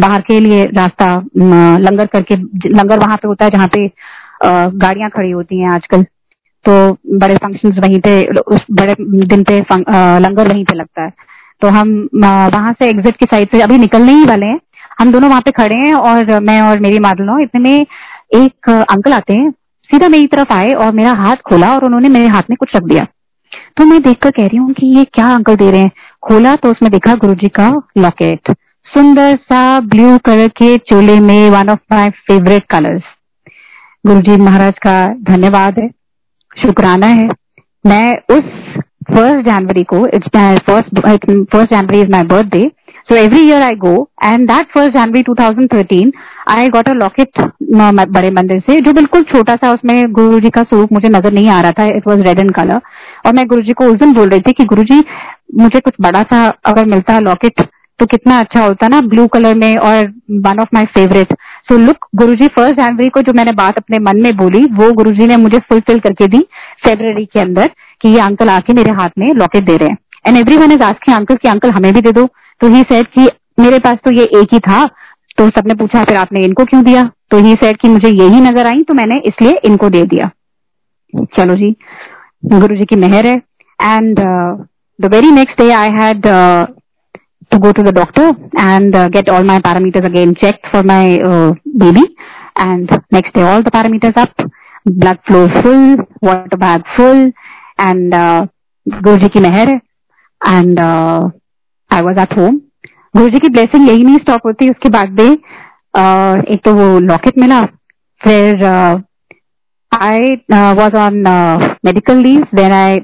बाहर 0.00 0.20
के 0.20 0.38
लिए 0.40 0.64
रास्ता 0.66 1.14
लंगर 1.36 2.06
करके, 2.06 2.36
लंगर 2.68 2.98
वहाँ 2.98 3.16
पे 3.16 3.28
होता 3.28 3.44
है 3.44 3.50
जहाँ 3.50 3.68
पे 3.68 3.86
गाड़ियाँ 4.44 5.10
खड़ी 5.10 5.30
होती 5.30 5.58
हैं 5.60 5.70
आजकल। 5.70 6.02
तो 6.64 6.72
बड़े 7.18 7.34
फ़ंक्शंस 7.36 7.78
वहीं 7.78 8.00
पे, 8.00 8.22
उस 8.24 8.60
बड़े 8.70 8.94
दिन 9.00 9.42
पे 9.44 9.58
लंगर 10.20 10.48
वहीं 10.48 10.64
पे 10.64 10.74
लगता 10.74 11.02
है। 11.02 11.12
तो 11.62 11.68
हम 11.70 12.08
वहाँ 12.14 12.72
से 12.72 12.88
एग्जिट 12.88 13.16
की 13.16 13.26
साइड 13.26 13.48
से 13.52 13.60
अभी 13.62 13.78
निकलने 13.78 14.12
ही 14.12 14.24
वाले 14.26 14.46
हैं। 14.46 14.60
हम 15.00 15.12
दोनों 15.12 15.28
वहाँ 15.28 15.40
पे 15.40 15.50
खड़े 15.52 15.76
हैं 15.76 15.94
और 15.94 16.38
मैं 16.40 16.60
और 16.62 16.78
मेरी 16.80 16.98
मादलो 16.98 17.38
इतने 17.38 17.60
में 17.60 17.86
एक 18.32 18.70
अंकल 18.70 19.12
आते 19.12 19.34
हैं, 19.34 19.50
सीधा 19.90 20.08
मेरी 20.08 20.26
तरफ़ 20.26 20.52
आए 20.52 20.72
और 20.74 20.92
मेरा 20.92 21.12
हाथ 21.16 21.36
खोला 21.48 21.72
और 21.74 21.84
उन्होंने 21.84 22.08
मेरे 22.08 22.26
हाथ 22.28 22.50
में 22.50 22.56
कुछ 22.56 22.74
रख 22.76 22.82
दिया। 22.84 23.06
तो 23.76 23.84
मैं 23.84 24.00
देखकर 24.02 24.30
कह 24.30 24.46
रही 24.46 24.56
हूँ 24.56 24.72
कि 24.72 24.86
ये 24.88 25.04
क्या 25.04 25.34
अंकल 25.34 25.56
दे 25.56 25.70
रहे 25.70 25.80
हैं? 25.80 25.90
खोला 26.22 26.54
तो 26.56 26.70
उसमें 26.70 26.90
देखा 26.92 27.14
गुरु 27.16 27.34
जी 27.34 27.48
का 27.50 27.68
लॉकेट 27.98 28.54
सुंदर 28.86 29.36
सा 29.42 29.58
ब्लू 29.82 30.16
कलर 30.18 30.48
के 30.58 30.76
चोले 30.90 31.18
में 31.20 31.50
one 31.50 31.68
of 31.70 31.78
my 31.92 32.10
favourite 32.10 32.64
colours 32.70 33.02
Guru 34.04 34.20
ji 34.20 34.36
Maharaj 34.38 34.78
का 34.78 35.04
धन्यवाद 35.24 35.78
है, 35.78 35.88
शुक्राना 36.56 37.06
है। 37.08 37.28
मैं 37.84 38.16
उस 38.30 38.42
फ़र्स्ट 39.08 39.46
जनवरी 39.46 39.82
को 39.84 40.06
it's 40.06 40.28
first 40.36 40.98
first 40.98 41.72
January 41.72 42.00
is 42.00 42.10
my 42.10 42.22
birthday 42.26 42.70
So, 43.08 43.16
every 43.16 43.40
year 43.40 43.62
I 43.62 43.74
go 43.74 44.10
and 44.20 44.48
that 44.50 44.66
first 44.70 44.92
January 44.94 45.22
2013 45.22 46.12
I 46.46 46.68
got 46.68 46.88
a 46.88 46.94
locket 46.94 47.40
बड़े 48.08 48.30
मंदिर 48.30 48.60
से 48.60 48.80
जो 48.80 48.92
बिल्कुल 48.92 49.22
छोटा 49.30 49.54
सा 49.56 49.70
उसमें 49.72 50.12
गुरु 50.12 50.40
जी 50.40 50.50
का 50.50 50.62
स्वरूप 50.62 50.92
मुझे 50.92 51.08
नज़र 51.08 51.32
नहीं 51.32 51.48
आ 51.48 51.60
रहा 51.60 51.72
था 51.78 51.84
it 51.96 52.06
was 52.08 52.20
red 52.20 52.38
and 52.38 52.50
colour 52.54 52.80
और 53.26 53.32
मैं 53.34 53.46
गुरु 53.48 53.62
जी 53.62 53.72
को 53.72 53.84
उस 53.84 53.98
दिन 53.98 54.12
बोल 54.14 54.28
रही 54.28 54.40
थी 54.40 54.52
कि 54.52 54.64
गुरु 54.64 54.82
जी, 54.82 55.02
मुझे 55.54 55.80
कुछ 55.80 55.94
बड़ा 56.00 56.22
सा 56.22 56.46
अगर 56.64 56.86
मिलता 56.86 57.14
है 57.14 57.20
लॉकेट 57.20 57.62
तो 58.00 58.06
कितना 58.06 58.38
अच्छा 58.40 58.64
होता 58.64 58.88
ना 58.88 59.00
ब्लू 59.12 59.26
कलर 59.26 59.54
में 59.54 59.76
और 59.76 60.06
one 60.46 60.60
of 60.60 60.68
my 60.74 60.84
favourite 60.96 61.32
so 61.70 61.78
look 61.78 62.06
Guru 62.16 62.34
ji 62.34 62.48
first 62.56 62.80
जनवरी 62.80 63.08
को 63.08 63.22
जो 63.22 63.32
मैंने 63.36 63.52
बात 63.52 63.78
अपने 63.78 63.98
मन 64.00 64.20
में 64.22 64.36
बोली, 64.36 64.64
वो 64.64 64.92
गुरु 64.92 65.12
जी 65.12 65.26
ने 65.26 65.36
मुझे 65.36 65.58
फुलफिल 65.68 65.98
करके 66.00 66.26
दी 66.26 66.40
फेब्रवरी 66.84 67.24
के 67.24 67.40
अंदर 67.40 67.70
कि 68.02 68.08
ये 68.08 68.20
अंकल 68.20 68.48
आके 68.48 68.72
मेरे 68.72 68.90
हाथ 69.00 69.18
में 69.18 69.32
लॉकेट 69.34 69.64
दे 69.64 69.76
रहे 69.76 69.88
हैं। 69.88 69.96
And 70.24 70.36
every 70.36 70.56
one 70.56 70.72
is 70.72 70.82
asking 70.84 71.16
uncle 71.16 71.36
की 71.36 71.48
अंकल 71.48 71.70
हमें 71.70 71.92
भी 71.94 72.00
दे 72.00 72.12
दो। 72.12 72.26
तो 72.60 72.68
ही 72.68 72.82
सेट 72.82 73.06
कि 73.08 73.28
मेरे 73.60 73.78
पास 73.80 73.98
तो 74.04 74.10
ये 74.12 74.24
एक 74.40 74.48
ही 74.52 74.58
था। 74.60 74.84
तो 75.38 75.48
सबने 75.48 75.74
पूछा, 75.74 76.02
फिर 76.04 76.16
आपने 76.16 76.40
इनको 76.44 76.64
क्यों 76.64 76.82
दिया? 76.84 77.08
तो 77.30 77.38
ही 77.38 77.54
सेट 77.54 77.76
कि 77.80 77.88
मुझे 77.88 78.08
यही 78.08 78.40
नज़र 78.40 78.66
आई 78.66 78.82
तो 78.82 78.94
मैंने 78.94 79.18
इसलिए 79.26 79.60
इनको 79.64 79.88
दे 79.90 80.02
दिया। 80.06 80.30
चलो 81.36 81.54
जी, 81.54 81.70
गुरु 82.44 82.76
जी 82.76 82.84
की 82.84 82.96
मेहर 82.98 83.26
है। 83.26 83.34
And 83.78 84.20
the 84.98 85.12
very 85.12 85.30
next 85.32 85.60
day 85.60 85.70
I 85.72 85.90
had 85.92 86.26
to 87.50 87.58
go 87.58 87.72
to 87.72 87.82
the 87.82 87.94
doctor 87.94 88.34
and 88.60 88.96
get 89.12 89.30
all 89.30 89.46
my 89.46 89.58
parameters 89.60 90.04
again 90.06 90.32
check 90.42 90.66
for 90.72 90.84
my 90.86 91.18
baby 91.22 92.02
and 92.60 92.92
next 93.12 93.36
day 93.36 93.42
all 93.44 93.62
the 93.62 93.70
parameters 93.72 94.18
up 94.18 94.48
blood 94.88 95.18
flow 95.26 95.46
full 95.54 95.94
water 96.24 96.56
bag 96.56 96.82
full 96.96 97.32
and 97.80 98.14
Guru 98.86 99.16
ji 99.16 99.28
की 99.28 99.40
मेहर 99.40 99.68
है। 99.68 99.80
And 100.40 100.80
I 100.80 102.02
was 102.02 102.20
at 102.20 102.38
home 102.38 102.60
Guru 103.16 103.28
ji 103.28 103.38
की 103.38 103.48
blessing 103.48 103.88
यही 103.88 104.02
नहीं 104.04 104.18
stop 104.18 104.46
होती 104.46 104.70
उसके 104.70 104.88
बाद 104.88 105.10
भी 105.20 105.28
uh, 105.28 106.44
एक 106.52 106.60
तो 106.64 106.74
वो 106.74 106.98
लॉकेट 107.00 107.38
मिला 107.38 107.64
फिर 108.20 108.64
I 109.92 110.34
was 110.78 110.96
on 110.98 111.22
medical 111.84 112.16
leave 112.22 112.46
then 112.54 112.72
I 112.72 112.98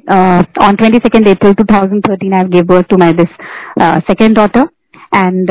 on 0.67 0.77
twenty 0.77 0.99
second 0.99 1.29
April 1.29 1.55
two 1.55 1.65
thousand 1.73 2.03
thirteen 2.09 2.35
I 2.35 2.45
give 2.57 2.65
birth 2.67 2.89
to 2.89 2.97
my 2.99 3.13
this 3.23 3.37
second 4.09 4.37
daughter 4.37 4.69
and 5.15 5.51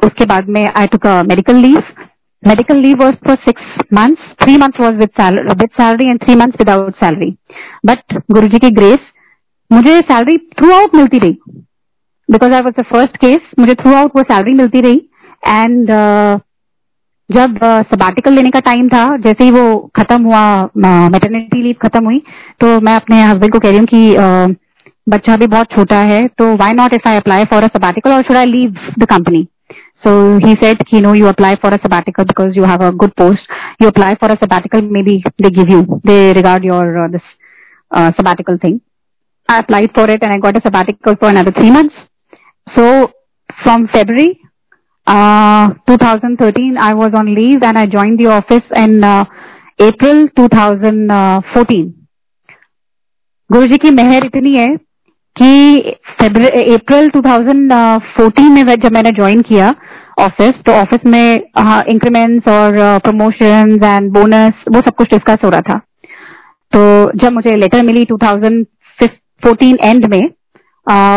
उसके 0.00 0.24
बाद 0.24 0.48
में 0.56 0.64
I 0.66 0.86
took 0.86 1.06
medical 1.28 1.56
leave 1.56 1.82
medical 2.42 2.76
leave 2.76 2.98
was 2.98 3.14
for 3.24 3.36
six 3.44 3.60
months. 3.90 4.20
Three 4.42 4.56
months 4.56 4.78
was 4.78 4.96
with 4.96 5.10
salary 5.16 5.46
with 5.46 5.70
salary 5.76 6.08
and 6.10 6.20
three 6.24 6.36
months 6.36 6.56
without 6.58 6.94
salary. 7.00 7.36
But 7.82 8.04
guruji 8.30 8.60
ki 8.60 8.70
grace 8.70 9.06
मुझे 9.70 10.00
salary 10.00 10.36
through 10.58 10.72
out 10.72 10.94
मिलती 10.94 11.18
रही 11.18 11.38
because 12.28 12.52
I 12.54 12.60
was 12.62 12.80
the 12.80 12.84
first 12.92 13.16
case 13.24 13.50
मुझे 13.58 13.74
through 13.74 13.94
out 13.94 14.16
वो 14.16 14.22
salary 14.32 14.54
मिलती 14.54 14.80
रही 14.80 15.00
and 15.46 15.90
uh, 15.90 16.40
जब 17.30 17.58
सबाटिकल 17.92 18.30
uh, 18.30 18.36
लेने 18.36 18.50
का 18.50 18.60
टाइम 18.60 18.88
था 18.88 19.04
जैसे 19.16 19.44
ही 19.44 19.50
वो 19.50 19.64
खत्म 19.96 20.22
हुआ 20.24 20.44
मेटर्निटी 21.10 21.62
लीव 21.62 21.76
खत्म 21.82 22.04
हुई 22.04 22.22
तो 22.60 22.78
मैं 22.80 22.94
अपने 22.96 23.22
हस्बैंड 23.22 23.52
को 23.52 23.58
कह 23.58 23.68
रही 23.68 23.78
हूँ 23.78 23.86
कि 23.86 24.14
uh, 24.14 24.54
बच्चा 25.06 25.36
भी 25.36 25.46
बहुत 25.46 25.76
छोटा 25.76 25.98
है 26.12 26.26
तो 26.38 26.54
why 26.56 26.72
not 26.72 26.94
if 26.94 27.08
I 27.08 27.16
apply 27.16 27.44
for 27.52 27.62
a 27.62 27.68
sabbatical 27.76 28.12
और 28.12 28.22
should 28.22 28.36
I 28.36 28.46
leave 28.46 28.78
the 28.98 29.06
company 29.10 29.46
So 30.04 30.38
he 30.38 30.56
said, 30.60 30.76
you 30.90 31.00
know, 31.00 31.12
you 31.14 31.26
apply 31.26 31.56
for 31.56 31.70
a 31.70 31.80
sabbatical 31.82 32.24
because 32.24 32.54
you 32.54 32.64
have 32.64 32.80
a 32.80 32.92
good 32.92 33.14
post. 33.16 33.40
You 33.80 33.88
apply 33.88 34.16
for 34.16 34.28
a 34.28 34.38
sabbatical, 34.38 34.82
maybe 34.82 35.24
they 35.38 35.50
give 35.50 35.68
you, 35.68 36.00
they 36.04 36.32
regard 36.32 36.64
your 36.64 37.04
uh, 37.04 37.08
this 37.08 37.22
uh, 37.90 38.12
sabbatical 38.16 38.58
thing. 38.58 38.80
I 39.48 39.60
applied 39.60 39.90
for 39.94 40.08
it 40.10 40.22
and 40.22 40.32
I 40.32 40.38
got 40.38 40.56
a 40.56 40.60
sabbatical 40.60 41.16
for 41.16 41.28
another 41.28 41.52
three 41.52 41.70
months. 41.70 41.94
So 42.68 43.12
from 43.62 43.88
February 43.88 44.40
uh, 45.06 45.74
2013, 45.88 46.76
I 46.76 46.94
was 46.94 47.12
on 47.14 47.34
leave 47.34 47.62
and 47.62 47.78
I 47.78 47.86
joined 47.86 48.18
the 48.18 48.26
office 48.26 48.64
in 48.74 49.04
uh, 49.04 49.24
April 49.80 50.28
2014. 50.36 51.92
गुरु 53.50 53.66
जी 53.66 53.76
की 53.78 53.90
मेहर 53.90 54.24
इतनी 54.26 54.52
है 54.56 54.66
कि 55.36 55.78
अप्रैल 56.20 57.10
2014 57.10 58.48
में 58.50 58.74
जब 58.84 58.92
मैंने 58.92 59.10
join 59.10 59.42
किया 59.42 59.68
office 60.20 60.54
तो 60.66 60.72
office 60.72 61.06
में 61.06 61.36
इंक्रीमेंट्स 61.92 62.48
और 62.48 62.98
प्रमोशंस 62.98 63.84
एंड 63.84 64.10
बोनस 64.12 64.64
वो 64.68 64.80
सब 64.80 64.94
कुछ 64.98 65.10
डिस्कस 65.10 65.44
हो 65.44 65.50
रहा 65.50 65.60
था 65.68 65.78
तो 66.72 67.12
जब 67.22 67.32
मुझे 67.32 67.56
लेटर 67.56 67.82
मिली 67.82 68.04
2014 69.42 69.84
एंड 69.84 70.06
में 70.10 70.28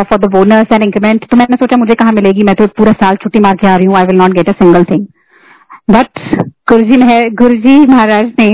for 0.10 0.18
the 0.20 0.30
bonus 0.32 0.72
and 0.74 0.84
increment 0.84 1.26
तो 1.32 1.38
मैंने 1.38 1.56
सोचा 1.56 1.78
मुझे 1.78 1.96
कहाँ 1.96 2.12
मिलेगी? 2.14 2.44
मैं 2.44 2.56
तो 2.56 2.68
पूरा 2.78 2.92
साल 3.02 3.16
छुट्टी 3.16 3.40
मार 3.40 3.56
के 3.56 3.68
आ 3.68 3.76
रही 3.76 3.86
हूँ 3.86 3.98
I 3.98 4.06
will 4.06 4.18
not 4.18 4.32
get 4.34 4.50
a 4.50 4.52
single 4.54 4.84
thing 4.92 5.06
but 5.90 6.20
Guruji 6.70 7.30
Guruji 7.36 7.78
Maharaj 7.88 8.32
ने 8.40 8.52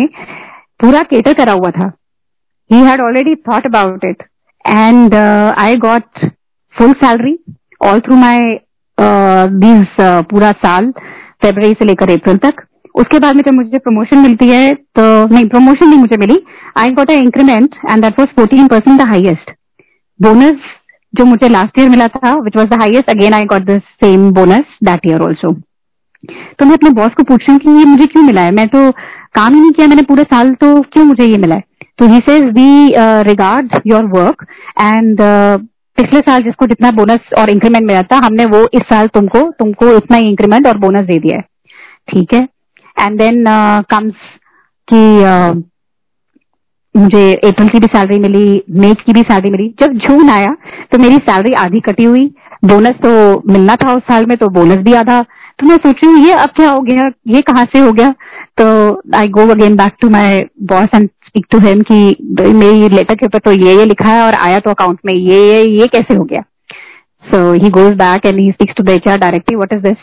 पूरा 0.80 1.01
केटर 1.10 1.34
करा 1.34 1.51
हुआ 1.54 1.69
था. 1.71 1.91
He 2.69 2.80
had 2.82 3.01
already 3.01 3.36
thought 3.49 3.65
about 3.65 4.06
it 4.06 4.23
and 4.65 5.15
I 5.15 5.75
got 5.86 6.25
full 6.75 6.93
salary 7.04 7.38
all 7.86 7.99
through 8.06 8.15
my 8.17 8.39
these 9.60 9.86
पूरा 10.30 10.51
साल 10.65 10.91
फेबर 11.43 11.73
से 11.73 11.86
लेकर 11.86 12.12
अप्रैल 12.12 12.38
तक. 12.45 12.65
उसके 12.95 13.19
बाद 13.19 13.36
में 13.36 13.41
जब 13.43 13.53
मुझे 13.53 13.77
प्रमोशन 13.79 14.17
मिलती 14.19 14.47
है 14.47 14.73
तो 14.73 15.03
नहीं 15.27 15.47
प्रमोशन 15.49 15.89
नहीं 15.89 15.99
मुझे 15.99 16.17
मिली। 16.17 16.39
I 16.77 16.89
got 16.93 17.12
a 17.12 17.13
increment 17.15 17.75
and 17.91 18.01
that 18.03 18.19
was 18.19 18.29
fourteen 18.36 18.67
percent 18.67 18.99
the 19.01 19.08
highest 19.08 19.51
bonus 20.19 20.71
जो 21.13 21.25
मुझे 21.25 21.49
लास्ट 21.49 21.79
ईयर 21.79 21.89
मिला 21.89 22.08
था 22.08 22.34
which 22.39 22.58
was 22.58 22.67
the 22.69 22.81
highest 22.81 23.10
again 23.10 23.34
I 23.34 23.45
got 23.45 23.65
the 23.65 23.79
same 24.03 24.29
bonus 24.34 24.77
that 24.84 25.08
year 25.08 25.21
also 25.21 25.53
तो 26.60 26.65
मैं 26.65 26.73
अपने 26.73 26.89
बॉस 26.91 27.13
को 27.17 27.23
पूछ 27.23 27.41
रही 27.41 27.51
हूँ 27.51 27.60
कि 27.60 27.79
ये 27.79 27.86
मुझे 27.86 28.05
क्यों 28.05 28.23
मिला 28.23 28.41
है? 28.41 28.51
मैं 28.51 28.67
तो 28.67 28.91
काम 28.91 29.53
ही 29.53 29.60
नहीं 29.60 29.71
किया, 29.71 29.88
मैंने 29.88 30.01
पूरे 30.01 30.23
साल 30.23 30.53
तो 30.53 30.81
क्यों 30.84 31.03
मुझे 31.05 31.25
ये 31.25 31.38
मिला 31.38 31.55
है? 31.55 31.63
तो 31.99 32.05
he 32.08 32.19
says 32.19 32.43
we 32.53 32.93
regard 33.27 33.79
your 33.88 34.05
work 34.13 34.45
and 34.81 35.17
पिछले 35.97 36.19
साल 36.19 36.43
जिसको 36.43 36.65
जितना 36.65 36.91
बोनस 36.91 37.34
और 37.39 37.49
इंक्रीमेंट 37.49 37.86
मिला 37.88 38.01
था, 38.01 38.17
हमने 38.25 38.45
वो 38.45 38.67
इस 38.73 38.81
साल 38.89 39.08
तुमको 39.13 39.41
तुमको 39.60 39.95
इतना 39.97 40.17
ही 40.17 40.29
इंक्रीमेंट 40.29 40.67
और 40.67 40.77
बोनस 40.77 41.05
दे 41.05 41.17
दिया 41.19 41.38
है. 41.38 41.43
ठीक 42.08 42.34
है? 42.34 42.47
एंड 42.97 43.17
देन 43.19 43.43
कम्स 43.89 44.13
कि 44.88 45.01
uh, 45.23 45.63
मुझे 46.95 47.34
अप्रैल 47.34 47.67
की 47.69 47.79
भी 47.79 47.88
सैलरी 47.95 48.19
मिली 48.19 48.63
मई 48.71 48.93
की 48.95 49.13
भी 49.13 49.21
सैलरी 49.21 49.49
मिली। 49.51 49.67
जब 49.81 49.93
जून 50.08 50.29
आया 50.29 50.55
तो 50.91 50.97
मेरी 50.97 51.17
सैलरी 51.29 51.53
आधी 51.63 51.79
कटी 51.79 52.03
हुई। 52.03 52.25
बोनस 52.65 52.95
तो 53.03 53.12
मिलना 53.51 53.75
था 53.75 53.93
उस 53.93 54.03
साल 54.03 54.25
में 54.25 54.36
तो 54.38 54.47
बोनस 54.49 54.77
भी 54.84 54.93
आधा। 54.93 55.21
तो 55.60 55.67
मैं 55.67 55.77
सोच 55.77 55.95
रही 56.03 56.12
हूँ 56.13 56.25
ये 56.27 56.34
अब 56.34 56.49
क्या 56.55 56.69
हो 56.69 56.81
गया? 56.81 57.10
ये 57.27 57.41
कहाँ 57.41 57.65
से 57.73 57.79
हो 57.79 57.91
गया? 57.91 58.13
तो 58.62 59.01
I 59.17 59.27
go 59.27 59.47
again 59.51 59.75
back 59.75 59.93
to 60.01 60.10
my 60.10 60.41
boss 60.63 60.88
and 60.95 61.10
speak 61.27 61.45
to 61.51 61.60
him 61.60 61.81
कि 61.81 62.15
मेरी 62.31 62.89
लेटर 62.89 63.15
के 63.15 63.25
ऊपर 63.25 63.39
तो 63.39 63.51
ये 63.51 63.77
ये 63.77 63.86
लिखा 63.86 64.10
है 64.10 64.23
और 64.23 64.34
आया 64.34 64.60
तो 64.60 64.69
अकाउंट 64.69 64.99
में 65.05 65.13
ये 65.13 65.43
ये 65.53 65.63
ये 65.79 65.88
कैसे 65.88 66.13
हो 66.13 66.23
गया? 66.23 66.41
So 67.25 67.51
he 67.53 67.69
goes 67.69 67.93
back 67.97 68.25
and 68.25 68.39
he 68.39 68.51
speaks 68.51 68.73
to 68.77 68.84
the 68.84 68.99
directly 69.08 69.55
what 69.55 69.73
is 69.73 69.81
this 69.81 69.97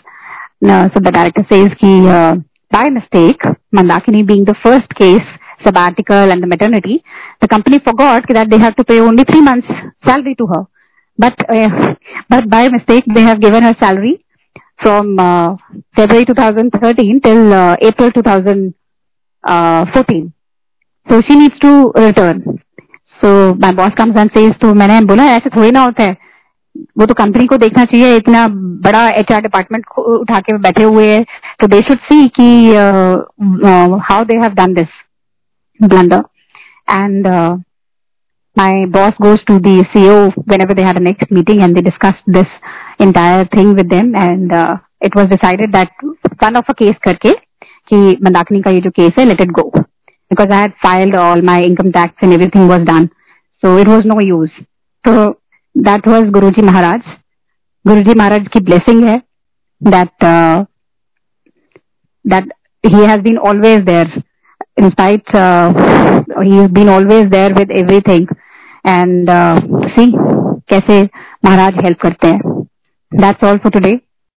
the 0.65 1.11
director 1.11 1.43
says 1.53 1.73
ki 1.79 1.93
uh, 2.17 2.35
by 2.72 2.86
mistake 3.00 3.42
mandakini 3.78 4.26
being 4.32 4.46
the 4.52 4.58
first 4.66 4.90
case 5.02 5.28
sabbatical 5.66 6.32
and 6.34 6.44
the 6.44 6.52
maternity 6.54 7.04
the 7.42 7.48
company 7.48 7.80
forgot 7.90 8.24
that 8.38 8.50
they 8.50 8.60
have 8.66 8.76
to 8.80 8.84
pay 8.84 9.00
only 9.00 9.24
3 9.24 9.42
months 9.50 9.68
salary 10.08 10.36
to 10.42 10.48
her 10.54 10.64
but 11.18 11.36
uh, 11.50 11.94
but 12.30 12.50
by 12.56 12.68
mistake 12.70 13.06
they 13.16 13.26
have 13.30 13.42
given 13.42 13.64
her 13.64 13.76
salary 13.80 14.16
from 14.82 15.20
uh, 15.20 15.56
February 15.96 16.26
2013 16.26 17.22
till 17.22 17.54
uh, 17.54 17.76
April 17.82 18.12
2014. 18.12 20.34
So 21.10 21.22
she 21.28 21.36
needs 21.36 21.58
to 21.60 21.92
return. 21.96 22.62
So 23.22 23.54
my 23.56 23.72
boss 23.74 23.94
comes 23.98 24.16
and 24.16 24.30
says 24.36 24.54
तो 24.62 24.74
मैंने 24.74 25.00
बोला 25.12 25.26
ऐसे 25.36 25.50
थोड़ी 25.50 25.72
ना 25.72 25.84
होता 25.84 26.04
है 26.04 26.18
वो 26.99 27.07
तो 27.07 27.15
कंपनी 27.15 27.47
को 27.47 27.57
देखना 27.57 27.85
चाहिए, 27.85 28.17
इतना 28.17 28.47
बड़ा 28.85 29.07
एच 29.09 29.33
आर 29.33 29.41
डिपार्टमेंट 29.43 29.85
उठा 29.99 30.39
के 30.41 30.57
बैठे 30.59 30.83
हुए 30.85 31.09
है। 31.09 31.23
तो 31.61 31.67
दे 31.67 31.81
शुड 31.81 31.99
सी 32.03 32.29
कि 32.39 32.47
how 34.09 34.25
they 34.25 34.39
have 34.43 34.55
done 34.55 34.75
this 34.75 34.89
blunder 35.81 36.23
and 36.89 37.27
my 38.57 38.85
boss 38.95 39.13
goes 39.23 39.45
to 39.47 39.59
the 39.59 39.81
see 39.93 40.09
when 40.49 40.65
they 40.75 40.83
had 40.83 40.99
next 40.99 41.33
meeting 41.33 41.63
and 41.63 41.75
they 41.75 41.83
discuss 41.83 42.23
this 42.31 42.59
entire 43.01 43.47
thing 43.57 43.75
with 43.77 43.87
them 43.87 44.15
and 44.17 44.53
it 45.05 45.17
was 45.17 45.29
decided 45.29 45.73
that 45.73 46.05
one 46.45 46.57
of 46.57 46.71
a 46.71 46.75
case 46.79 46.95
करके 47.05 47.33
कि 47.89 47.97
मंदाकिनी 48.25 48.61
का 48.63 48.71
ये 48.71 48.81
जो 48.81 48.91
case 48.91 49.13
है 49.19 49.25
let 49.25 49.41
it 49.41 49.51
go 49.61 49.71
because 49.77 50.53
I 50.53 50.61
had 50.61 50.73
filed 50.85 51.17
all 51.17 51.43
my 51.47 51.63
income 51.63 51.91
tax 51.91 52.25
and 52.25 52.33
everything 52.33 52.69
was 52.71 52.81
done 52.87 53.07
so 53.63 53.79
it 53.79 53.89
was 53.89 54.07
no 54.07 54.21
use 54.21 54.51
तो 55.05 55.13
that 55.75 56.09
was 56.09 56.31
गुरु 56.31 56.51
जी 56.51 56.63
महाराज 56.63 57.01
गुरु 57.85 58.01
जी 58.01 58.15
महाराज 58.15 58.49
की 58.49 58.61
blessing 58.61 59.05
है 59.05 59.17
that 59.81 60.25
that 62.25 62.53
he 62.85 63.05
has 63.05 63.21
been 63.21 63.39
always 63.49 63.85
there 63.85 64.23
in 64.79 64.91
spite 64.91 65.37
been 66.73 66.89
always 66.89 67.27
there 67.29 67.55
with 67.55 67.71
everything 67.73 68.27
and 68.85 69.31
see 69.89 70.11
कैसे 70.69 71.03
Maharaj 71.45 71.85
help 71.85 72.01
करते 72.01 72.29
हैं 72.29 72.63
that's 73.13 73.45
all 73.45 73.59
for 73.59 73.73
today 73.73 73.93